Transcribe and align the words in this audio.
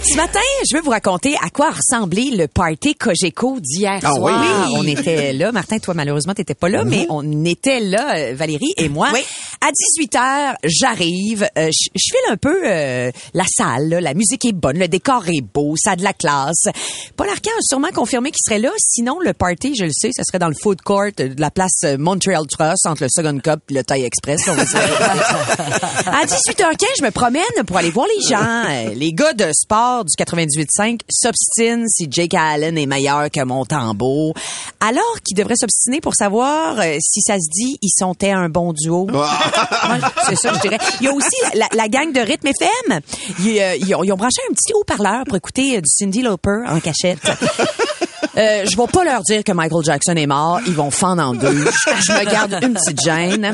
Ce 0.00 0.16
matin, 0.16 0.40
je 0.70 0.74
vais 0.76 0.80
vous 0.80 0.90
raconter 0.90 1.36
à 1.44 1.50
quoi 1.50 1.70
ressemblait 1.70 2.30
le 2.34 2.48
party 2.48 2.94
Cogeco 2.94 3.58
d'hier 3.60 4.00
Ah 4.02 4.12
soir. 4.14 4.42
oui. 4.68 4.74
On 4.78 4.86
était 4.86 5.32
là. 5.32 5.52
Martin, 5.52 5.78
toi, 5.78 5.94
malheureusement, 5.94 6.34
t'étais 6.34 6.54
pas 6.54 6.68
là, 6.68 6.84
mais 6.84 7.06
on 7.10 7.44
était 7.44 7.80
là, 7.80 8.14
euh, 8.16 8.34
Valérie 8.34 8.72
et 8.76 8.88
moi. 8.88 9.08
Oui. 9.12 9.20
À 9.60 9.70
18 9.70 10.12
h 10.14 10.54
j'arrive. 10.64 11.46
euh, 11.58 11.70
je 11.70 12.00
file 12.00 12.30
un 12.32 12.36
peu 12.36 12.62
euh, 12.66 13.10
la 13.34 13.44
salle. 13.48 13.88
là. 13.90 14.00
La 14.00 14.14
musique 14.14 14.44
est 14.44 14.52
bonne, 14.52 14.78
le 14.78 14.88
décor 14.88 15.24
est 15.28 15.40
beau, 15.42 15.74
ça 15.76 15.92
a 15.92 15.96
de 15.96 16.02
la 16.02 16.12
classe. 16.12 16.64
Paul 17.16 17.28
Arcand 17.28 17.50
a 17.50 17.62
sûrement 17.62 17.90
confirmé 17.94 18.30
qu'il 18.30 18.42
serait 18.44 18.58
là. 18.60 18.70
Sinon, 18.78 19.18
le 19.20 19.32
party, 19.34 19.74
je 19.78 19.84
le 19.84 19.92
sais, 19.92 20.10
ça 20.16 20.24
serait 20.24 20.38
dans 20.38 20.48
le 20.48 20.54
food 20.60 20.80
court 20.82 21.10
de 21.16 21.34
la 21.38 21.50
place 21.50 21.84
Montreal 21.98 22.46
Trust 22.48 22.86
entre 22.86 23.02
le 23.04 23.08
Second 23.14 23.38
Cup 23.38 23.60
et 23.70 23.74
le 23.74 23.84
Thai 23.84 24.04
Express. 24.04 24.40
on 24.48 24.52
à 26.12 26.24
18h15, 26.24 26.84
je 26.98 27.04
me 27.04 27.10
promène 27.10 27.42
pour 27.66 27.76
aller 27.76 27.90
voir 27.90 28.06
les 28.06 28.22
gens. 28.28 28.64
Euh, 28.70 28.94
Les 28.94 29.12
gars 29.12 29.32
de 29.32 29.50
sport 29.52 29.81
du 30.04 30.14
98.5 30.22 31.00
s'obstinent 31.10 31.86
si 31.88 32.06
Jake 32.10 32.34
Allen 32.34 32.78
est 32.78 32.86
meilleur 32.86 33.30
que 33.30 33.44
Montembeau. 33.44 34.34
Alors 34.80 35.20
qu'ils 35.24 35.36
devraient 35.36 35.56
s'obstiner 35.56 36.00
pour 36.00 36.14
savoir 36.14 36.78
euh, 36.78 36.96
si 37.00 37.20
ça 37.20 37.34
se 37.34 37.48
dit 37.50 37.78
ils 37.82 37.92
sont 37.96 38.16
un 38.22 38.48
bon 38.48 38.72
duo? 38.72 39.06
C'est 40.28 40.36
ça 40.36 40.50
que 40.50 40.56
je 40.56 40.60
dirais. 40.60 40.78
Il 41.00 41.06
y 41.06 41.08
a 41.08 41.12
aussi 41.12 41.36
la, 41.54 41.68
la 41.72 41.88
gang 41.88 42.12
de 42.12 42.20
Rythme 42.20 42.48
FM. 42.48 43.00
Ils, 43.40 43.60
euh, 43.60 43.76
ils 43.76 43.94
ont, 43.94 44.04
ils 44.04 44.12
ont 44.12 44.16
branché 44.16 44.40
un 44.50 44.54
petit 44.54 44.72
haut-parleur 44.74 45.24
pour 45.24 45.36
écouter 45.36 45.76
euh, 45.76 45.80
du 45.80 45.88
Cindy 45.88 46.22
Lauper 46.22 46.62
en 46.68 46.80
cachette. 46.80 47.20
Euh, 48.36 48.64
je 48.70 48.76
vais 48.76 48.86
pas 48.86 49.04
leur 49.04 49.22
dire 49.22 49.44
que 49.44 49.52
Michael 49.52 49.84
Jackson 49.84 50.14
est 50.16 50.26
mort. 50.26 50.60
Ils 50.66 50.74
vont 50.74 50.90
fendre 50.90 51.22
en 51.22 51.34
deux. 51.34 51.64
Je, 51.64 51.90
je 52.06 52.12
me 52.12 52.24
garde 52.30 52.58
une 52.62 52.74
petite 52.74 53.00
gêne. 53.02 53.44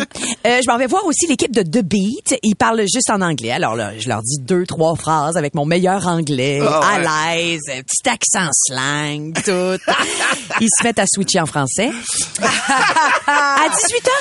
Euh, 0.47 0.61
je 0.65 0.71
m'en 0.71 0.79
vais 0.79 0.87
voir 0.87 1.05
aussi 1.07 1.27
l'équipe 1.27 1.53
de 1.55 1.63
The 1.63 1.83
Beat. 1.83 2.37
Ils 2.43 2.55
parlent 2.57 2.81
juste 2.83 3.11
en 3.11 3.21
anglais. 3.21 3.51
Alors 3.51 3.75
là, 3.77 3.93
je 3.99 4.09
leur 4.09 4.23
dis 4.23 4.39
deux, 4.41 4.67
trois 4.67 4.95
phrases 4.97 5.37
avec 5.37 5.55
mon 5.55 5.65
meilleur 5.65 6.07
anglais, 6.07 6.61
à 6.61 6.99
l'aise, 7.35 7.61
petit 7.67 8.09
accent 8.09 8.51
slang, 8.53 9.33
tout. 9.45 9.81
Ils 10.61 10.69
se 10.79 10.85
mettent 10.85 10.99
à 10.99 11.07
switcher 11.07 11.41
en 11.41 11.47
français. 11.47 11.91
À 13.27 13.69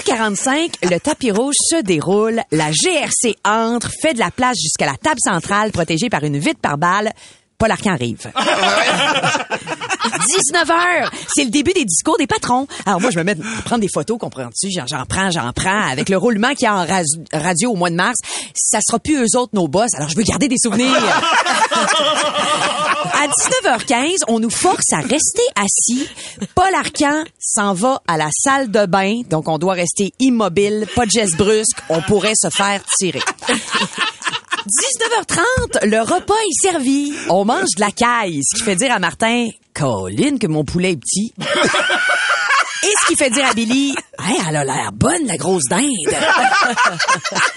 18h45, 0.08 0.90
le 0.90 1.00
tapis 1.00 1.32
rouge 1.32 1.56
se 1.70 1.82
déroule. 1.82 2.42
La 2.52 2.72
GRC 2.72 3.36
entre, 3.46 3.90
fait 4.02 4.14
de 4.14 4.20
la 4.20 4.32
place 4.32 4.58
jusqu'à 4.62 4.86
la 4.86 4.96
table 4.96 5.20
centrale 5.24 5.72
protégée 5.72 6.10
par 6.10 6.24
une 6.24 6.38
vitre 6.38 6.60
par 6.62 6.78
balle. 6.78 7.12
Paul 7.58 7.72
Arcand 7.72 7.92
arrive. 7.92 8.32
19h, 10.08 11.10
c'est 11.36 11.44
le 11.44 11.50
début 11.50 11.74
des 11.74 11.86
discours 11.86 12.18
des 12.18 12.28
patrons. 12.28 12.68
Alors 12.86 13.02
moi, 13.02 13.12
je 13.12 13.18
me 13.18 13.24
mets 13.24 13.34
à 13.34 13.62
prendre 13.64 13.82
des 13.82 13.90
photos, 13.94 14.18
comprends-tu? 14.18 14.70
J'en, 14.72 14.86
j'en 14.88 15.06
prends, 15.06 15.32
j'en 15.32 15.52
prends. 15.54 15.88
Avec 15.90 16.10
le 16.10 16.18
roulement 16.18 16.50
qu'il 16.50 16.64
y 16.64 16.68
a 16.68 16.76
en 16.76 16.86
radio 17.34 17.72
au 17.72 17.76
mois 17.76 17.90
de 17.90 17.96
mars, 17.96 18.18
ça 18.56 18.80
sera 18.86 19.00
plus 19.00 19.18
eux 19.18 19.38
autres 19.38 19.52
nos 19.54 19.68
boss. 19.68 19.90
Alors 19.96 20.10
je 20.10 20.16
veux 20.16 20.24
garder 20.24 20.48
des 20.48 20.58
souvenirs. 20.62 20.92
À 23.20 23.28
19h15, 23.28 24.18
on 24.28 24.40
nous 24.40 24.50
force 24.50 24.92
à 24.94 24.98
rester 24.98 25.42
assis. 25.56 26.08
Paul 26.54 26.74
Arcan 26.76 27.24
s'en 27.40 27.74
va 27.74 28.02
à 28.08 28.18
la 28.18 28.30
salle 28.32 28.70
de 28.70 28.86
bain, 28.86 29.22
donc 29.30 29.48
on 29.48 29.58
doit 29.58 29.74
rester 29.74 30.14
immobile, 30.20 30.86
pas 30.96 31.06
de 31.06 31.12
geste 31.12 31.36
brusque, 31.36 31.78
on 31.90 32.02
pourrait 32.02 32.36
se 32.40 32.50
faire 32.50 32.82
tirer. 33.00 33.22
19h30, 34.68 35.86
le 35.88 36.02
repas 36.02 36.34
est 36.34 36.62
servi. 36.62 37.14
On 37.30 37.46
mange 37.46 37.70
de 37.78 37.82
la 37.82 37.92
caille, 37.92 38.42
ce 38.44 38.58
qui 38.58 38.64
fait 38.64 38.76
dire 38.76 38.92
à 38.92 39.00
Martin, 39.00 39.48
Colline, 39.74 40.40
que 40.40 40.48
mon 40.48 40.64
poulet 40.66 40.92
est 40.92 40.98
petit. 40.98 41.34
Et 42.84 42.94
ce 43.02 43.08
qui 43.08 43.16
fait 43.16 43.30
dire 43.30 43.46
à 43.48 43.54
Billy, 43.54 43.94
Hey, 44.20 44.38
elle 44.48 44.56
a 44.56 44.64
l'air 44.64 44.92
bonne, 44.94 45.26
la 45.26 45.38
grosse 45.38 45.64
dinde. 45.70 45.90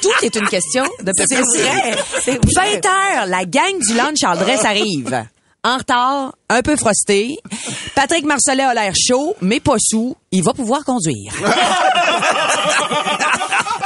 Tout 0.03 0.10
est 0.22 0.34
une 0.37 0.49
question 0.49 0.84
de 1.03 1.12
petit 1.12 1.34
vrai. 1.34 1.97
20 2.26 2.87
heures, 2.87 3.26
la 3.26 3.44
gang 3.44 3.78
du 3.81 3.94
lunch 3.94 4.22
en 4.25 4.34
dress 4.34 4.65
arrive. 4.65 5.25
En 5.62 5.76
retard, 5.76 6.34
un 6.49 6.62
peu 6.62 6.75
frosté. 6.76 7.37
Patrick 7.94 8.25
Marcellet 8.25 8.62
a 8.62 8.72
l'air 8.72 8.94
chaud, 8.97 9.37
mais 9.43 9.60
pas 9.60 9.76
sous. 9.78 10.16
Il 10.32 10.44
va 10.44 10.52
pouvoir 10.52 10.84
conduire. 10.84 11.32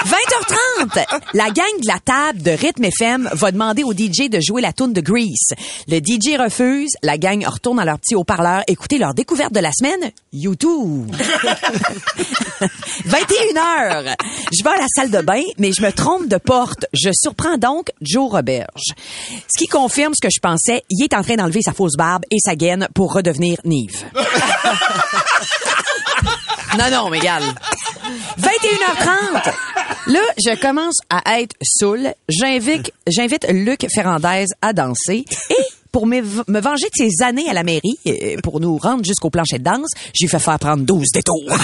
20h30, 0.05 1.07
la 1.33 1.45
gang 1.47 1.81
de 1.81 1.89
la 1.89 1.99
table 1.99 2.43
de 2.43 2.51
Rythme 2.51 2.85
FM 2.85 3.31
va 3.33 3.51
demander 3.51 3.83
au 3.83 3.95
DJ 3.95 4.29
de 4.29 4.41
jouer 4.43 4.61
la 4.61 4.75
tune 4.75 4.93
de 4.93 5.01
Grease. 5.01 5.55
Le 5.89 6.01
DJ 6.01 6.39
refuse, 6.39 6.91
la 7.03 7.17
gang 7.17 7.43
retourne 7.47 7.81
à 7.81 7.87
leur 7.87 7.99
petit 7.99 8.15
haut-parleur 8.15 8.63
écouter 8.67 8.99
leur 8.99 9.15
découverte 9.15 9.55
de 9.55 9.61
la 9.61 9.73
semaine, 9.73 10.11
YouTube. 10.35 11.17
21h, 13.09 14.15
je 14.53 14.63
vais 14.63 14.71
à 14.71 14.77
la 14.77 14.87
salle 14.95 15.11
de 15.11 15.23
bain, 15.23 15.45
mais 15.57 15.73
je 15.73 15.81
me 15.81 15.93
trompe 15.93 16.29
de 16.29 16.37
porte. 16.37 16.85
Je 16.93 17.09
surprends 17.15 17.57
donc 17.57 17.91
Joe 18.03 18.31
Roberge. 18.31 18.93
Ce 19.49 19.59
qui 19.59 19.67
confirme 19.67 20.13
ce 20.15 20.21
que 20.21 20.29
je 20.31 20.41
pensais, 20.41 20.83
il 20.91 21.03
est 21.03 21.15
en 21.15 21.23
train 21.23 21.37
d'enlever 21.37 21.63
sa 21.63 21.73
fausse 21.73 21.97
barbe 21.97 22.25
et 22.31 22.37
sa 22.39 22.55
gaine 22.55 22.87
pour 22.95 23.15
redevenir 23.15 23.57
Nive. 23.65 24.05
non, 26.79 26.91
non, 26.91 27.11
mais 27.11 27.19
regarde. 27.19 27.45
21h30. 28.39 29.53
Là, 30.09 30.21
je 30.37 30.61
commence 30.61 30.97
à 31.09 31.41
être 31.41 31.55
saoul. 31.63 32.13
J'invite, 32.29 32.93
j'invite 33.07 33.47
Luc 33.49 33.87
Ferrandez 33.95 34.47
à 34.61 34.73
danser 34.73 35.25
et 35.51 35.57
pour 35.95 36.07
me, 36.09 36.21
venger 36.21 36.87
de 36.87 36.97
ses 36.97 37.23
années 37.23 37.49
à 37.49 37.53
la 37.53 37.63
mairie, 37.63 37.97
euh, 38.09 38.35
pour 38.43 38.59
nous 38.59 38.79
rendre 38.79 39.05
jusqu'au 39.05 39.31
plancher 39.31 39.61
de 39.61 39.63
danse, 39.63 39.91
j'ai 40.13 40.27
fait 40.27 40.41
faire 40.41 40.59
prendre 40.59 40.83
12 40.85 41.07
détours. 41.15 41.45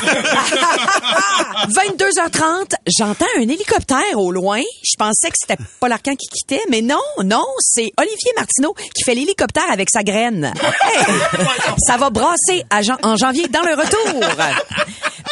22h30, 1.66 2.74
j'entends 2.96 3.26
un 3.36 3.40
hélicoptère 3.40 4.14
au 4.14 4.30
loin. 4.30 4.62
Je 4.84 4.94
pensais 4.96 5.30
que 5.30 5.34
c'était 5.36 5.60
Paul 5.80 5.90
Arcand 5.90 6.14
qui 6.14 6.28
quittait, 6.28 6.62
mais 6.70 6.80
non, 6.80 7.00
non, 7.24 7.44
c'est 7.58 7.90
Olivier 7.98 8.32
Martineau 8.36 8.72
qui 8.94 9.02
fait 9.02 9.16
l'hélicoptère 9.16 9.68
avec 9.68 9.90
sa 9.90 10.04
graine. 10.04 10.52
Hey, 10.84 11.04
ça 11.84 11.96
va 11.96 12.10
brasser 12.10 12.62
à 12.70 12.82
en 13.02 13.16
janvier 13.16 13.48
dans 13.48 13.62
le 13.62 13.74
retour. 13.74 14.20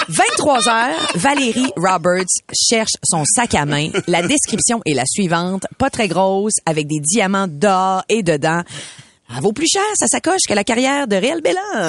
23 0.09 0.69
heures, 0.69 1.13
Valérie 1.17 1.71
Roberts 1.77 2.25
cherche 2.53 2.93
son 3.05 3.25
sac 3.25 3.55
à 3.55 3.67
main. 3.67 3.91
La 4.07 4.23
description 4.23 4.81
est 4.87 4.95
la 4.95 5.05
suivante. 5.07 5.67
Pas 5.77 5.91
très 5.91 6.09
grosse, 6.09 6.55
avec 6.65 6.87
des 6.87 7.01
diamants 7.01 7.47
d'or 7.47 8.03
et 8.09 8.23
dedans. 8.23 8.63
Elle 9.31 9.43
vaut 9.43 9.53
plus 9.53 9.69
cher, 9.71 9.83
sa 9.95 10.07
sacoche, 10.07 10.41
que 10.49 10.55
la 10.55 10.65
carrière 10.65 11.07
de 11.07 11.17
Réal 11.17 11.43
Bélan. 11.43 11.61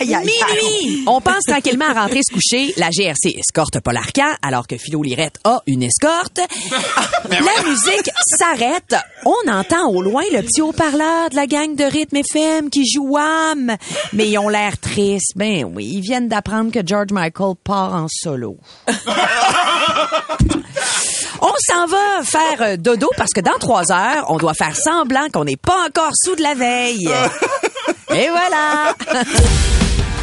Aïe, 0.00 0.14
aïe, 0.14 0.14
aïe. 0.14 0.24
Minuit! 0.24 1.04
On 1.06 1.20
pense 1.20 1.42
tranquillement 1.46 1.86
à 1.86 2.02
rentrer 2.02 2.20
se 2.26 2.32
coucher. 2.32 2.72
La 2.76 2.90
GRC 2.90 3.36
escorte 3.38 3.80
Paul 3.80 3.96
Arcand, 3.96 4.32
alors 4.42 4.66
que 4.66 4.76
Philo 4.76 5.02
Lirette 5.02 5.38
a 5.44 5.62
une 5.66 5.82
escorte. 5.82 6.40
la 7.30 7.68
musique 7.68 8.10
s'arrête. 8.26 8.96
On 9.24 9.50
entend 9.50 9.88
au 9.88 10.02
loin 10.02 10.22
le 10.32 10.42
petit 10.42 10.62
haut-parleur 10.62 11.30
de 11.30 11.36
la 11.36 11.46
gang 11.46 11.76
de 11.76 11.84
rythme 11.84 12.16
FM 12.16 12.70
qui 12.70 12.88
joue 12.90 13.08
Wham. 13.08 13.76
Mais 14.12 14.28
ils 14.28 14.38
ont 14.38 14.48
l'air 14.48 14.78
tristes. 14.78 15.32
Ben 15.36 15.64
oui, 15.64 15.86
ils 15.94 16.00
viennent 16.00 16.28
d'apprendre 16.28 16.72
que 16.72 16.80
George 16.84 17.12
Michael 17.12 17.54
part 17.62 17.94
en 17.94 18.06
solo. 18.08 18.56
On 21.46 21.52
s'en 21.58 21.86
va 21.86 22.22
faire 22.22 22.62
euh, 22.62 22.76
dodo 22.78 23.10
parce 23.18 23.32
que 23.34 23.40
dans 23.40 23.58
trois 23.58 23.92
heures, 23.92 24.24
on 24.28 24.38
doit 24.38 24.54
faire 24.54 24.74
semblant 24.74 25.28
qu'on 25.30 25.44
n'est 25.44 25.58
pas 25.64 25.86
encore 25.86 26.12
sous 26.14 26.36
de 26.36 26.42
la 26.42 26.54
veille. 26.54 27.08
Et 28.14 28.28
voilà! 28.28 28.94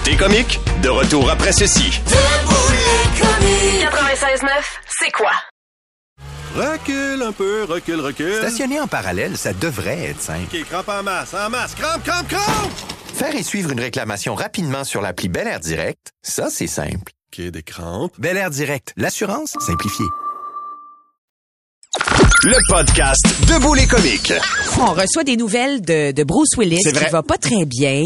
T'es 0.03 0.15
comiques, 0.15 0.59
de 0.81 0.89
retour 0.89 1.29
après 1.29 1.51
ceci. 1.51 1.99
Debout 2.05 2.71
les 2.71 3.19
comiques. 3.19 3.91
96.9, 4.41 4.47
c'est 4.99 5.11
quoi? 5.11 5.31
Recule 6.55 7.21
un 7.23 7.31
peu, 7.31 7.63
recule, 7.63 8.01
recule. 8.01 8.35
Stationner 8.35 8.79
en 8.81 8.87
parallèle, 8.87 9.37
ça 9.37 9.53
devrait 9.53 10.09
être 10.09 10.21
simple. 10.21 10.53
OK, 10.53 10.63
crampe 10.65 10.89
en 10.89 11.03
masse, 11.03 11.33
en 11.33 11.49
masse. 11.49 11.75
Crampe, 11.75 12.03
crampe, 12.03 12.27
crampe! 12.27 12.71
Faire 13.13 13.35
et 13.35 13.43
suivre 13.43 13.71
une 13.71 13.79
réclamation 13.79 14.35
rapidement 14.35 14.83
sur 14.83 15.01
l'appli 15.01 15.29
Bel 15.29 15.47
Air 15.47 15.59
Direct, 15.59 16.11
ça, 16.21 16.49
c'est 16.49 16.67
simple. 16.67 17.11
OK, 17.33 17.45
des 17.45 17.63
crampes. 17.63 18.13
Bel 18.17 18.35
Air 18.37 18.49
Direct, 18.49 18.93
l'assurance 18.97 19.53
simplifiée. 19.59 20.05
Le 22.43 22.57
podcast 22.69 23.23
Debout 23.47 23.75
les 23.75 23.85
comiques. 23.85 24.33
On 24.79 24.93
reçoit 24.93 25.23
des 25.23 25.37
nouvelles 25.37 25.79
de, 25.79 26.11
de 26.11 26.23
Bruce 26.23 26.57
Willis 26.57 26.79
qui 26.79 27.09
va 27.11 27.21
pas 27.21 27.37
très 27.37 27.65
bien. 27.65 28.01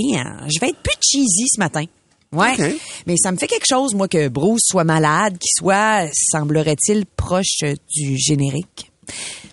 Je 0.53 0.59
vais 0.59 0.69
être 0.71 0.81
plus 0.83 0.97
cheesy 1.01 1.47
ce 1.47 1.57
matin. 1.57 1.85
Ouais. 2.33 2.75
Mais 3.07 3.15
ça 3.15 3.31
me 3.31 3.37
fait 3.37 3.47
quelque 3.47 3.65
chose, 3.65 3.95
moi, 3.95 4.09
que 4.09 4.27
Bruce 4.27 4.63
soit 4.65 4.83
malade, 4.83 5.37
qu'il 5.37 5.51
soit, 5.57 6.09
semblerait-il, 6.31 7.05
proche 7.05 7.63
du 7.95 8.17
générique. 8.17 8.91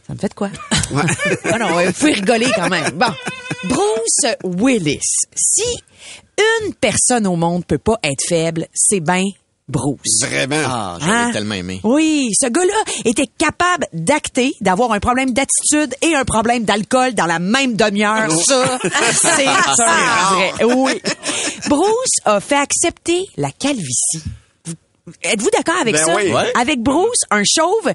Ça 0.04 0.14
me 0.14 0.18
fait 0.18 0.30
de 0.30 0.34
quoi? 0.34 0.50
ah 1.44 1.58
non, 1.58 1.80
vous 1.84 1.92
pouvez 1.92 2.14
rigoler 2.14 2.48
quand 2.52 2.68
même. 2.68 2.90
Bon. 2.94 3.12
Bruce 3.64 4.34
Willis. 4.42 5.26
Si 5.36 5.78
une 6.64 6.74
personne 6.74 7.28
au 7.28 7.36
monde 7.36 7.64
peut 7.64 7.78
pas 7.78 8.00
être 8.02 8.24
faible, 8.28 8.66
c'est 8.74 9.00
ben 9.00 9.26
Bruce. 9.68 10.20
Vraiment? 10.22 10.56
Ah, 10.66 10.98
je 11.00 11.06
l'ai 11.06 11.12
Hein? 11.12 11.30
tellement 11.32 11.54
aimé. 11.54 11.80
Oui, 11.84 12.30
ce 12.38 12.48
gars-là 12.48 12.74
était 13.04 13.28
capable 13.38 13.86
d'acter, 13.92 14.54
d'avoir 14.60 14.92
un 14.92 15.00
problème 15.00 15.32
d'attitude 15.32 15.94
et 16.02 16.14
un 16.14 16.24
problème 16.24 16.64
d'alcool 16.64 17.14
dans 17.14 17.26
la 17.26 17.38
même 17.38 17.74
demi-heure. 17.76 18.30
Ça, 18.44 18.78
c'est 19.12 19.44
vrai. 20.64 20.64
Oui. 20.74 21.00
Bruce 21.68 22.16
a 22.24 22.40
fait 22.40 22.56
accepter 22.56 23.28
la 23.36 23.50
calvitie. 23.50 24.22
Vous- 25.06 25.12
Êtes-vous 25.24 25.50
d'accord 25.50 25.80
avec 25.80 25.94
Ben 25.96 26.04
ça? 26.04 26.14
oui. 26.14 26.30
Ouais. 26.32 26.52
Avec 26.54 26.80
Bruce, 26.80 27.22
un 27.30 27.42
chauve, 27.44 27.92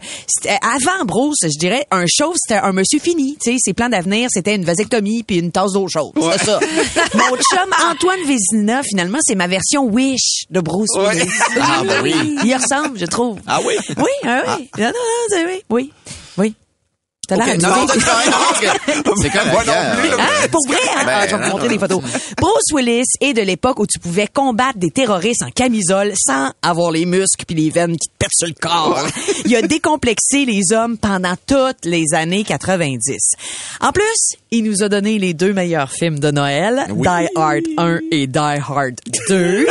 avant 0.62 1.06
Bruce, 1.06 1.38
je 1.44 1.58
dirais, 1.58 1.86
un 1.90 2.04
chauve, 2.06 2.36
c'était 2.36 2.60
un 2.60 2.74
monsieur 2.74 3.00
fini. 3.00 3.38
Tu 3.42 3.52
sais, 3.54 3.58
ses 3.64 3.74
plans 3.74 3.88
d'avenir, 3.88 4.28
c'était 4.32 4.56
une 4.56 4.66
vasectomie 4.66 5.24
puis 5.24 5.38
une 5.38 5.52
tasse 5.54 5.72
d'eau 5.74 5.88
chaude. 5.88 6.12
C'était 6.16 6.46
ça. 6.46 6.60
Mon 7.14 7.30
chum 7.38 7.74
Antoine 7.90 8.20
Vézina, 8.26 8.84
finalement, 8.84 9.20
c'est 9.22 9.36
ma 9.36 9.48
version 9.48 9.86
Wish 9.86 10.44
de 10.50 10.60
Bruce 10.60 10.90
Ouais. 10.98 11.16
Willis. 11.16 11.30
Ah, 11.62 11.82
ben 11.86 12.02
oui. 12.04 12.36
Il 12.44 12.54
ressemble, 12.56 13.00
je 13.00 13.06
trouve. 13.06 13.40
Ah 13.48 13.60
oui? 13.66 13.76
Oui, 13.98 14.04
ah 14.26 14.58
oui. 14.58 14.70
Non, 14.78 14.86
non, 14.88 14.92
non, 14.92 15.28
c'est 15.30 15.46
oui. 15.46 15.62
Oui. 15.70 15.94
T'as 17.28 17.36
l'air 17.36 17.58
non, 17.58 17.86
c'est 17.92 18.00
correct. 18.00 18.32
Moi 19.52 19.64
non 19.66 19.74
plus. 20.02 20.10
Ah, 20.18 20.48
pour 20.50 20.66
vrai? 20.68 20.78
hein? 20.96 21.04
Ben, 21.06 21.14
Ah, 21.14 21.28
je 21.28 21.36
vais 21.36 21.44
vous 21.44 21.50
montrer 21.52 21.68
des 21.68 21.80
photos. 21.80 22.02
Bruce 22.40 22.72
Willis 22.74 23.04
est 23.22 23.34
de 23.34 23.42
l'époque 23.42 23.80
où 23.80 23.86
tu 23.86 24.00
pouvais 24.00 24.28
combattre 24.28 24.78
des 24.80 24.92
terroristes 24.92 25.44
en 25.44 25.50
camisole 25.52 26.14
sans 26.16 26.52
avoir 26.62 26.92
les 26.92 27.06
muscles 27.06 27.44
puis 27.46 27.56
les 27.56 27.70
veines 27.70 27.98
qui 27.98 28.10
te 28.28 28.32
pètent 28.32 28.32
sur 28.34 28.48
le 28.48 28.54
corps. 28.54 29.06
Il 29.46 29.56
a 29.56 29.62
décomplexé 29.62 30.46
les 30.46 30.74
hommes 30.74 30.98
pendant 30.98 31.36
toutes 31.46 31.86
les 31.86 32.06
années 32.14 32.44
90. 32.44 33.18
En 33.82 33.92
plus, 33.92 34.36
il 34.52 34.64
nous 34.64 34.84
a 34.84 34.90
donné 34.90 35.20
les 35.20 35.34
deux 35.34 35.54
meilleurs 35.54 35.92
films 35.92 36.20
de 36.20 36.32
Noël, 36.32 36.86
Die 36.90 37.28
Hard 37.36 37.64
1 37.78 38.00
et 38.12 38.28
Die 38.28 38.38
Hard 38.38 38.96
2. 39.30 39.68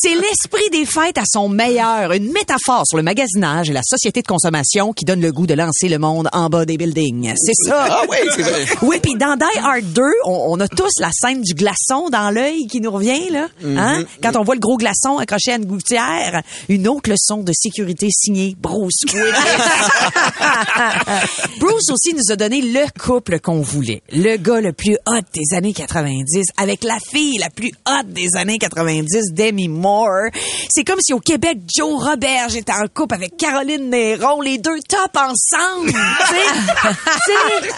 C'est 0.00 0.14
l'esprit 0.14 0.68
des 0.72 0.84
fêtes 0.86 1.18
à 1.18 1.24
son 1.26 1.48
meilleur, 1.48 2.12
une 2.12 2.30
métaphore 2.32 2.84
sur 2.86 2.96
le 2.96 3.02
magasinage 3.02 3.70
et 3.70 3.72
la 3.72 3.82
société 3.82 4.22
de 4.22 4.26
consommation 4.26 4.92
qui 4.92 5.04
donne 5.04 5.20
le 5.20 5.32
goût 5.32 5.46
de 5.46 5.54
lancer 5.54 5.88
le 5.88 5.98
monde 5.98 6.28
en 6.32 6.48
bas 6.48 6.64
des 6.64 6.76
buildings. 6.76 7.32
C'est 7.36 7.68
ça. 7.68 7.86
Ah 7.90 8.02
oui, 8.08 8.16
c'est 8.34 8.42
vrai. 8.42 8.64
Oui, 8.82 8.98
puis 9.02 9.14
dans 9.14 9.36
Die 9.36 9.58
Hard 9.62 9.84
2, 9.92 10.02
on, 10.24 10.44
on 10.48 10.60
a 10.60 10.68
tous 10.68 10.92
la 11.00 11.10
scène 11.12 11.42
du 11.42 11.54
glaçon 11.54 12.08
dans 12.10 12.30
l'œil 12.30 12.66
qui 12.66 12.80
nous 12.80 12.90
revient 12.90 13.30
là, 13.30 13.48
hein? 13.64 14.04
Quand 14.22 14.36
on 14.36 14.42
voit 14.44 14.54
le 14.54 14.60
gros 14.60 14.76
glaçon 14.76 15.18
accroché 15.18 15.52
à 15.52 15.56
une 15.56 15.64
gouttière, 15.66 16.42
une 16.68 16.88
autre 16.88 17.10
leçon 17.10 17.38
de 17.42 17.49
sécurité 17.52 18.08
signée 18.10 18.56
Bruce 18.58 18.94
Willis. 19.12 19.22
Bruce 21.60 21.90
aussi 21.90 22.14
nous 22.14 22.32
a 22.32 22.36
donné 22.36 22.60
le 22.62 22.86
couple 23.00 23.40
qu'on 23.40 23.60
voulait, 23.60 24.02
le 24.12 24.36
gars 24.36 24.60
le 24.60 24.72
plus 24.72 24.96
hot 25.06 25.20
des 25.34 25.56
années 25.56 25.72
90 25.72 26.46
avec 26.56 26.84
la 26.84 26.98
fille 27.10 27.38
la 27.38 27.50
plus 27.50 27.70
hot 27.86 28.04
des 28.06 28.36
années 28.36 28.58
90, 28.58 29.32
Demi 29.32 29.68
Moore. 29.68 30.28
C'est 30.70 30.84
comme 30.84 31.00
si 31.00 31.12
au 31.12 31.20
Québec 31.20 31.58
Joe 31.74 32.02
Robert 32.02 32.54
était 32.54 32.72
en 32.72 32.86
couple 32.92 33.14
avec 33.14 33.36
Caroline 33.36 33.90
Néron, 33.90 34.40
les 34.40 34.58
deux 34.58 34.78
top 34.88 35.16
ensemble. 35.16 35.90
sais. 35.90 36.86
C'est- 37.26 37.68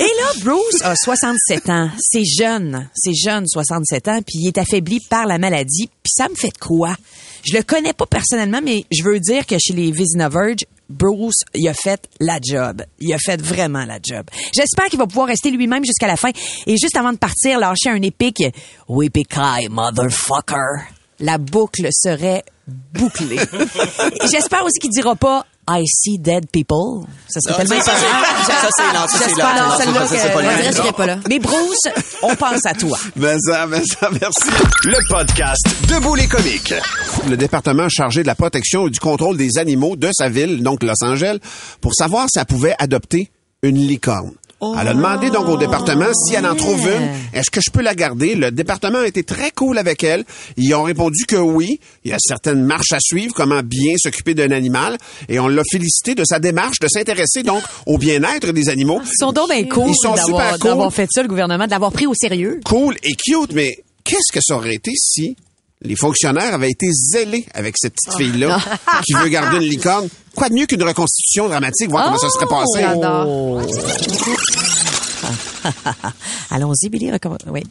et 0.00 0.10
là, 0.20 0.32
Bruce 0.42 0.82
a 0.82 0.94
67 0.96 1.68
ans. 1.70 1.88
C'est 1.98 2.24
jeune. 2.24 2.88
C'est 2.94 3.14
jeune, 3.14 3.46
67 3.46 4.08
ans, 4.08 4.20
puis 4.26 4.38
il 4.40 4.48
est 4.48 4.58
affaibli 4.58 4.98
par 5.08 5.26
la 5.26 5.38
maladie. 5.38 5.88
Puis 6.02 6.12
ça 6.14 6.28
me 6.28 6.34
fait 6.34 6.48
de 6.52 6.58
quoi? 6.58 6.96
Je 7.44 7.56
le 7.56 7.62
connais 7.62 7.92
pas 7.92 8.06
personnellement, 8.06 8.60
mais 8.62 8.84
je 8.90 9.02
veux 9.02 9.20
dire 9.20 9.46
que 9.46 9.56
chez 9.58 9.74
les 9.74 9.90
Vizina 9.90 10.28
Verge, 10.28 10.64
Bruce, 10.88 11.42
il 11.54 11.66
a 11.68 11.74
fait 11.74 12.08
la 12.20 12.38
job. 12.42 12.82
Il 13.00 13.12
a 13.12 13.18
fait 13.18 13.40
vraiment 13.40 13.84
la 13.84 13.98
job. 14.02 14.26
J'espère 14.54 14.86
qu'il 14.86 14.98
va 14.98 15.06
pouvoir 15.06 15.28
rester 15.28 15.50
lui-même 15.50 15.84
jusqu'à 15.84 16.06
la 16.06 16.16
fin. 16.16 16.30
Et 16.66 16.76
juste 16.76 16.96
avant 16.96 17.12
de 17.12 17.18
partir, 17.18 17.58
lâcher 17.58 17.90
un 17.90 18.02
épique 18.02 18.42
«Whippy 18.88 19.24
motherfucker». 19.70 20.84
La 21.20 21.38
boucle 21.38 21.88
serait 21.92 22.44
bouclée. 22.66 23.38
J'espère 24.30 24.64
aussi 24.64 24.78
qu'il 24.80 24.90
dira 24.90 25.14
pas 25.14 25.46
I 25.68 25.82
see 25.86 26.18
dead 26.18 26.46
people. 26.52 27.06
Ça 27.28 27.40
serait 27.40 27.64
tellement 27.64 27.82
ça, 27.82 27.92
c'est- 27.96 28.92
non, 28.92 29.06
ça, 29.08 29.18
c'est 29.28 29.36
là, 29.36 29.54
non, 29.68 29.76
celle-là 29.78 30.00
je 30.70 30.74
serais 30.76 30.92
pas 30.92 31.06
là. 31.06 31.18
Mais 31.28 31.38
Bruce, 31.38 31.80
on 32.22 32.34
pense 32.36 32.66
à 32.66 32.74
toi. 32.74 32.98
Ben 33.16 33.38
ça, 33.40 33.66
ben 33.66 33.82
ça, 33.84 34.10
merci. 34.10 34.50
Le 34.84 34.98
podcast 35.08 35.66
Debout 35.88 36.14
les 36.14 36.26
comiques. 36.26 36.74
Le 37.28 37.36
département 37.36 37.88
chargé 37.88 38.22
de 38.22 38.26
la 38.26 38.34
protection 38.34 38.86
et 38.88 38.90
du 38.90 39.00
contrôle 39.00 39.36
des 39.36 39.56
animaux 39.58 39.96
de 39.96 40.10
sa 40.12 40.28
ville, 40.28 40.62
donc 40.62 40.82
Los 40.82 41.02
Angeles, 41.02 41.38
pour 41.80 41.94
savoir 41.94 42.26
si 42.30 42.38
elle 42.38 42.44
pouvait 42.44 42.74
adopter 42.78 43.30
une 43.62 43.78
licorne. 43.78 44.32
Elle 44.80 44.88
a 44.88 44.94
demandé 44.94 45.30
donc 45.30 45.48
au 45.48 45.56
département 45.56 46.06
si 46.14 46.34
elle 46.34 46.46
en 46.46 46.54
trouve 46.54 46.80
une, 46.88 47.08
est-ce 47.38 47.50
que 47.50 47.60
je 47.64 47.70
peux 47.70 47.82
la 47.82 47.94
garder? 47.94 48.34
Le 48.34 48.50
département 48.50 48.98
a 48.98 49.06
été 49.06 49.22
très 49.22 49.50
cool 49.50 49.78
avec 49.78 50.02
elle. 50.04 50.24
Ils 50.56 50.74
ont 50.74 50.82
répondu 50.84 51.24
que 51.26 51.36
oui. 51.36 51.80
Il 52.04 52.10
y 52.10 52.14
a 52.14 52.18
certaines 52.18 52.64
marches 52.64 52.92
à 52.92 52.98
suivre, 53.00 53.34
comment 53.34 53.62
bien 53.62 53.94
s'occuper 53.98 54.34
d'un 54.34 54.50
animal. 54.50 54.96
Et 55.28 55.38
on 55.38 55.48
l'a 55.48 55.62
félicité 55.70 56.14
de 56.14 56.24
sa 56.24 56.38
démarche 56.38 56.78
de 56.80 56.88
s'intéresser 56.88 57.42
donc 57.42 57.62
au 57.86 57.98
bien-être 57.98 58.52
des 58.52 58.68
animaux. 58.68 59.00
Ils 59.04 59.18
sont 59.18 59.32
donc 59.32 59.50
bien 59.50 59.64
cool 59.64 59.88
Ils 59.90 59.94
sont 59.96 60.16
super 60.16 60.58
cool. 60.58 60.70
d'avoir 60.70 60.92
fait 60.92 61.08
ça, 61.10 61.22
le 61.22 61.28
gouvernement, 61.28 61.66
de 61.66 61.70
l'avoir 61.70 61.92
pris 61.92 62.06
au 62.06 62.14
sérieux. 62.14 62.60
cool 62.64 62.96
et 63.02 63.14
cute, 63.14 63.52
mais 63.52 63.76
qu'est-ce 64.04 64.32
que 64.32 64.40
ça 64.42 64.56
aurait 64.56 64.74
été 64.74 64.92
si 64.96 65.36
les 65.84 65.96
fonctionnaires 65.96 66.54
avaient 66.54 66.70
été 66.70 66.88
zélés 66.90 67.46
avec 67.54 67.76
cette 67.78 67.94
petite 67.94 68.16
fille-là 68.18 68.58
qui 69.06 69.12
veut 69.12 69.28
garder 69.28 69.58
une 69.58 69.70
licorne? 69.70 70.08
Quoi 70.34 70.48
de 70.48 70.54
mieux 70.54 70.66
qu'une 70.66 70.82
reconstitution 70.82 71.48
dramatique, 71.48 71.90
voir 71.90 72.06
comment 72.06 72.18
ça 72.18 72.30
serait 72.30 72.46
passé? 72.46 72.80
J'adore. 72.80 73.62
Allons-y, 76.50 76.88
Billy, 76.88 77.12
recommence. 77.12 77.40
Oui. 77.46 77.62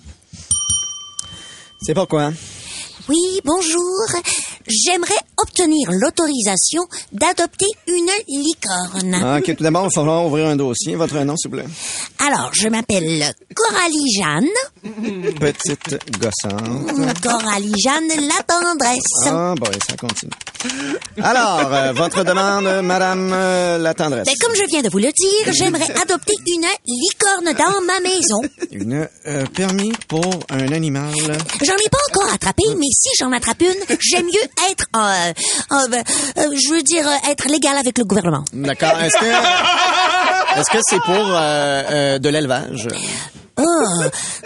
C'est 1.81 1.93
pourquoi? 1.93 2.31
Oui, 3.09 3.41
bonjour. 3.43 4.05
J'aimerais 4.67 5.19
obtenir 5.37 5.89
l'autorisation 5.91 6.83
d'adopter 7.11 7.65
une 7.87 8.09
licorne. 8.27 9.15
Ah, 9.21 9.37
OK, 9.39 9.55
tout 9.55 9.63
d'abord, 9.63 9.83
il 9.83 9.85
va 9.85 9.89
falloir 10.01 10.25
ouvrir 10.25 10.47
un 10.47 10.55
dossier. 10.55 10.95
Votre 10.95 11.19
nom, 11.19 11.35
s'il 11.37 11.51
vous 11.51 11.57
plaît. 11.57 11.65
Alors, 12.25 12.49
je 12.53 12.67
m'appelle 12.69 13.33
Coralie 13.55 14.11
Jeanne. 14.15 15.33
Petite 15.39 15.97
gossante. 16.19 17.21
Coralie 17.21 17.73
Jeanne 17.83 18.07
la 18.27 18.43
tendresse. 18.43 19.27
Ah, 19.27 19.53
bon, 19.57 19.67
ça 19.87 19.95
continue. 19.97 20.31
Alors, 21.21 21.71
euh, 21.71 21.91
votre 21.93 22.23
demande, 22.23 22.81
Madame 22.81 23.31
euh, 23.33 23.77
la 23.77 23.93
tendresse. 23.93 24.25
Ben, 24.25 24.33
comme 24.41 24.55
je 24.55 24.65
viens 24.67 24.81
de 24.81 24.89
vous 24.89 24.97
le 24.97 25.11
dire, 25.11 25.53
j'aimerais 25.53 25.91
adopter 26.01 26.33
une 26.47 26.65
licorne 26.85 27.53
dans 27.57 27.81
ma 27.85 27.99
maison. 27.99 28.41
Une 28.71 29.07
euh, 29.27 29.45
permis 29.53 29.93
pour 30.07 30.25
un 30.49 30.71
animal. 30.71 31.11
J'en 31.61 31.75
ai 31.75 31.89
pas 31.89 31.97
encore 32.09 32.33
attrapé, 32.33 32.63
mais 32.77 32.87
si 32.91 33.09
j'en 33.19 33.31
attrape 33.31 33.61
une, 33.61 33.97
j'aime 33.99 34.25
mieux 34.25 34.71
être, 34.71 34.87
ben, 34.93 36.03
je 36.37 36.73
veux 36.73 36.83
dire, 36.83 37.07
être 37.29 37.47
légal 37.49 37.77
avec 37.77 37.97
le 37.97 38.05
gouvernement. 38.05 38.43
D'accord. 38.53 38.99
Est-ce 39.01 39.17
que 39.17 40.59
est-ce 40.59 40.69
que 40.71 40.79
c'est 40.81 41.01
pour 41.01 41.13
de 41.13 42.29
l'élevage? 42.29 42.87
Oh, 43.57 43.63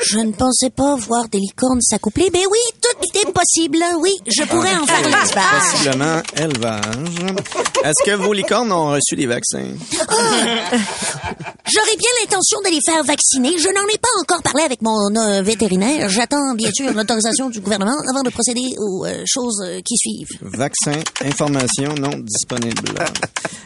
je 0.06 0.20
ne 0.20 0.32
pensais 0.34 0.70
pas 0.70 0.96
voir 0.96 1.30
des 1.30 1.40
licornes 1.40 1.82
s'accoupler, 1.82 2.30
mais 2.34 2.46
oui, 2.46 2.60
tout 2.82 3.20
est 3.20 3.32
possible. 3.32 3.78
Oui, 4.00 4.12
je 4.28 4.44
pourrais 4.44 4.76
en 4.76 4.86
faire 4.86 5.02
l'élevage. 5.02 5.72
Possiblement 5.72 6.22
élevage. 6.36 7.36
Est-ce 7.84 8.04
que 8.06 8.16
vos 8.18 8.34
licornes 8.34 8.72
ont 8.72 8.92
reçu 8.92 9.16
des 9.16 9.26
vaccins? 9.28 9.70
J'aurais 10.10 11.98
bien 11.98 12.10
l'intention 12.22 12.60
de 12.66 12.70
les 12.70 12.80
faire 12.86 13.04
vacciner. 13.04 13.58
Je 13.58 13.68
n'en 13.68 13.88
ai 13.94 13.98
pas 13.98 14.10
encore 14.22 14.42
parlé 14.42 14.64
avec 14.64 14.82
mon 14.82 15.16
euh, 15.16 15.42
vétérinaire. 15.42 16.10
J'attends 16.10 16.54
bien 16.56 16.72
sûr 16.74 16.92
l'autorisation 16.94 17.50
du 17.50 17.60
gouvernement 17.62 17.98
avant 18.10 18.24
de 18.24 18.30
procéder 18.30 18.76
aux 18.78 19.06
euh, 19.06 19.24
choses 19.26 19.62
euh, 19.64 19.80
qui 19.86 19.96
suivent. 19.98 20.38
Vaccin, 20.42 21.00
information 21.26 21.94
non 21.96 22.18
disponible. 22.20 22.94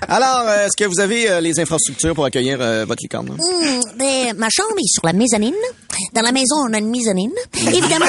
Alors, 0.07 0.49
est-ce 0.49 0.75
que 0.77 0.85
vous 0.85 0.99
avez 0.99 1.29
euh, 1.29 1.41
les 1.41 1.59
infrastructures 1.59 2.13
pour 2.13 2.25
accueillir 2.25 2.57
votre 2.85 3.01
licorne? 3.01 3.29
Hmm, 3.29 3.79
ben, 3.97 4.35
ma 4.37 4.49
chambre 4.49 4.75
est 4.77 4.87
sur 4.87 5.05
la 5.05 5.13
mezzanine. 5.31 5.55
Dans 6.13 6.21
la 6.21 6.31
maison, 6.31 6.55
on 6.67 6.73
a 6.73 6.79
une 6.79 6.89
mezzanine. 6.89 7.31
Évidemment, 7.55 8.05